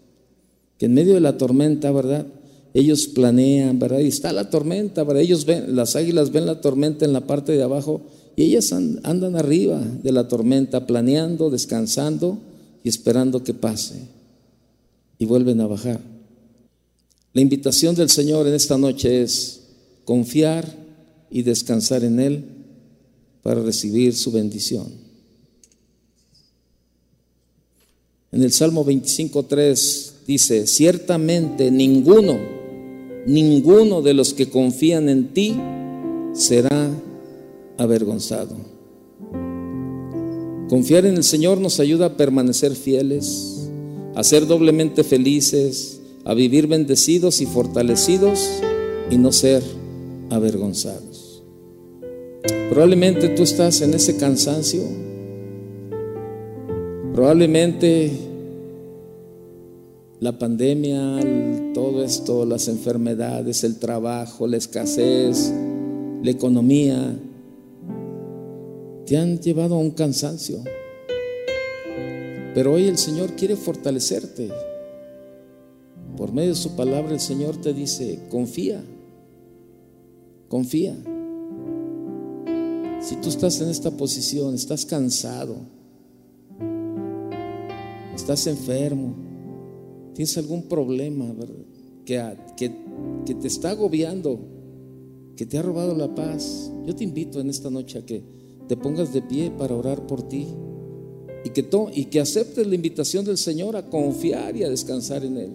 [0.77, 2.27] que en medio de la tormenta, ¿verdad?
[2.75, 4.01] Ellos planean, ¿verdad?
[4.01, 5.23] Y está la tormenta, ¿verdad?
[5.23, 8.03] Ellos ven, las águilas ven la tormenta en la parte de abajo
[8.37, 12.37] y ellas andan arriba de la tormenta, planeando, descansando
[12.85, 14.18] y esperando que pase.
[15.19, 16.01] Y vuelven a bajar.
[17.33, 19.61] La invitación del Señor en esta noche es
[20.05, 20.67] confiar
[21.31, 22.45] y descansar en Él
[23.43, 24.87] para recibir su bendición.
[28.31, 32.39] En el Salmo 25.3 dice, ciertamente ninguno,
[33.27, 35.57] ninguno de los que confían en ti
[36.35, 36.91] será
[37.79, 38.57] avergonzado.
[40.69, 43.58] Confiar en el Señor nos ayuda a permanecer fieles,
[44.19, 48.51] a ser doblemente felices, a vivir bendecidos y fortalecidos
[49.13, 49.63] y no ser
[50.29, 51.45] avergonzados.
[52.69, 54.83] Probablemente tú estás en ese cansancio.
[57.15, 58.11] Probablemente
[60.19, 61.21] la pandemia,
[61.73, 65.53] todo esto, las enfermedades, el trabajo, la escasez,
[66.25, 67.17] la economía,
[69.07, 70.59] te han llevado a un cansancio.
[72.55, 74.51] Pero hoy el Señor quiere fortalecerte.
[76.17, 78.83] Por medio de su palabra el Señor te dice, confía,
[80.49, 80.97] confía.
[83.01, 85.57] Si tú estás en esta posición, estás cansado,
[88.17, 89.15] estás enfermo,
[90.15, 91.27] tienes algún problema
[92.05, 92.73] que, que,
[93.25, 94.41] que te está agobiando,
[95.37, 98.25] que te ha robado la paz, yo te invito en esta noche a que
[98.67, 100.49] te pongas de pie para orar por ti
[101.45, 105.37] y que, y que aceptes la invitación del Señor a confiar y a descansar en
[105.37, 105.53] Él.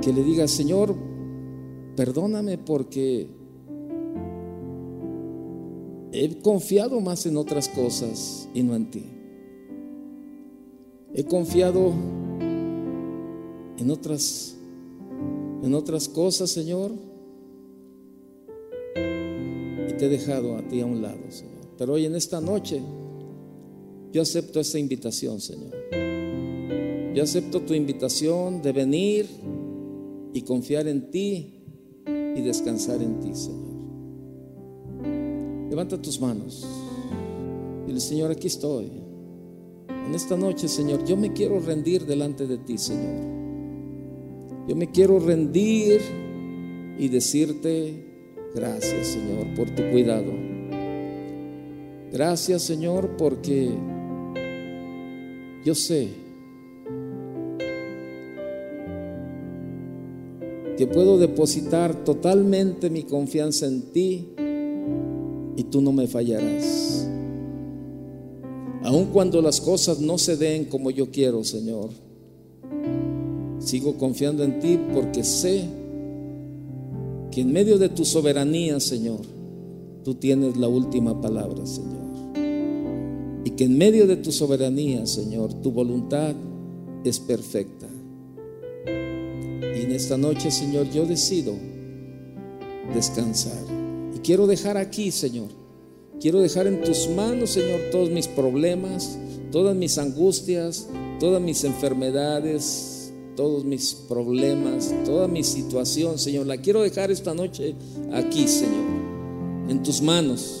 [0.00, 0.94] Que le digas, Señor,
[1.96, 3.28] perdóname porque
[6.12, 9.04] he confiado más en otras cosas y no en ti.
[11.14, 11.92] He confiado
[13.78, 14.56] en otras
[15.62, 16.90] en otras cosas, Señor,
[18.96, 21.61] y te he dejado a ti a un lado, Señor.
[21.78, 22.80] Pero hoy en esta noche
[24.12, 25.72] yo acepto esta invitación, Señor.
[27.14, 29.26] Yo acepto tu invitación de venir
[30.32, 31.62] y confiar en ti
[32.06, 33.72] y descansar en ti, Señor.
[35.70, 36.66] Levanta tus manos.
[37.86, 38.90] Dile, Señor, aquí estoy.
[39.88, 43.22] En esta noche, Señor, yo me quiero rendir delante de ti, Señor.
[44.68, 46.00] Yo me quiero rendir
[46.98, 48.04] y decirte
[48.54, 50.32] gracias, Señor, por tu cuidado.
[52.12, 53.70] Gracias, Señor, porque
[55.64, 56.10] yo sé
[60.76, 64.28] que puedo depositar totalmente mi confianza en ti
[65.56, 67.08] y tú no me fallarás.
[68.82, 71.90] Aun cuando las cosas no se den como yo quiero, Señor,
[73.58, 75.64] sigo confiando en ti porque sé
[77.30, 79.31] que en medio de tu soberanía, Señor,
[80.04, 82.02] tú tienes la última palabra, Señor.
[83.44, 86.34] Y que en medio de tu soberanía, Señor, tu voluntad
[87.04, 87.86] es perfecta.
[88.86, 91.54] Y en esta noche, Señor, yo decido
[92.94, 93.64] descansar.
[94.14, 95.48] Y quiero dejar aquí, Señor.
[96.20, 99.18] Quiero dejar en tus manos, Señor, todos mis problemas,
[99.50, 100.88] todas mis angustias,
[101.18, 106.46] todas mis enfermedades, todos mis problemas, toda mi situación, Señor.
[106.46, 107.74] La quiero dejar esta noche
[108.12, 108.81] aquí, Señor,
[109.72, 110.60] en tus manos.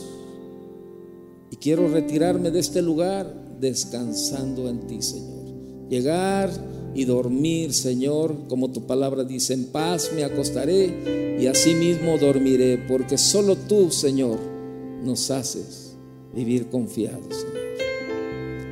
[1.50, 5.44] Y quiero retirarme de este lugar descansando en ti, Señor.
[5.88, 6.50] Llegar
[6.94, 12.78] y dormir, Señor, como tu palabra dice, en paz me acostaré y así mismo dormiré,
[12.88, 14.38] porque solo tú, Señor,
[15.04, 15.94] nos haces
[16.34, 17.46] vivir confiados.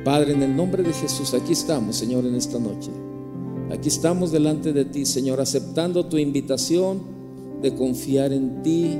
[0.03, 2.89] Padre, en el nombre de Jesús, aquí estamos, Señor, en esta noche.
[3.71, 7.01] Aquí estamos delante de ti, Señor, aceptando tu invitación
[7.61, 8.97] de confiar en ti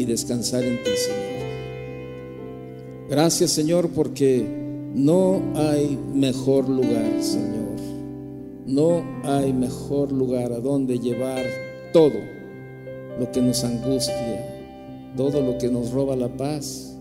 [0.00, 1.40] y descansar en ti, Señor.
[3.10, 4.42] Gracias, Señor, porque
[4.94, 7.76] no hay mejor lugar, Señor.
[8.66, 11.44] No hay mejor lugar a donde llevar
[11.92, 12.18] todo
[13.18, 16.96] lo que nos angustia, todo lo que nos roba la paz.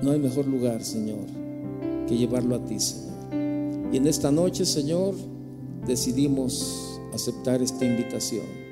[0.00, 1.26] No hay mejor lugar, Señor,
[2.06, 3.08] que llevarlo a ti, Señor.
[3.92, 5.14] Y en esta noche, Señor,
[5.86, 8.67] decidimos aceptar esta invitación.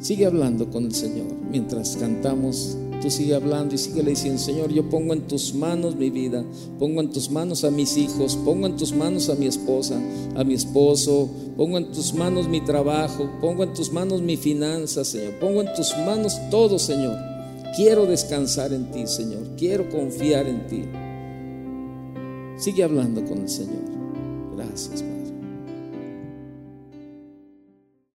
[0.00, 2.76] Sigue hablando con el Señor mientras cantamos.
[3.02, 6.44] Tú sigue hablando y sigue diciendo, Señor, yo pongo en tus manos mi vida,
[6.78, 9.98] pongo en tus manos a mis hijos, pongo en tus manos a mi esposa,
[10.36, 15.02] a mi esposo, pongo en tus manos mi trabajo, pongo en tus manos mi finanza,
[15.04, 17.16] Señor, pongo en tus manos todo, Señor.
[17.74, 20.82] Quiero descansar en ti, Señor, quiero confiar en ti.
[22.58, 23.80] Sigue hablando con el Señor.
[24.56, 25.09] Gracias.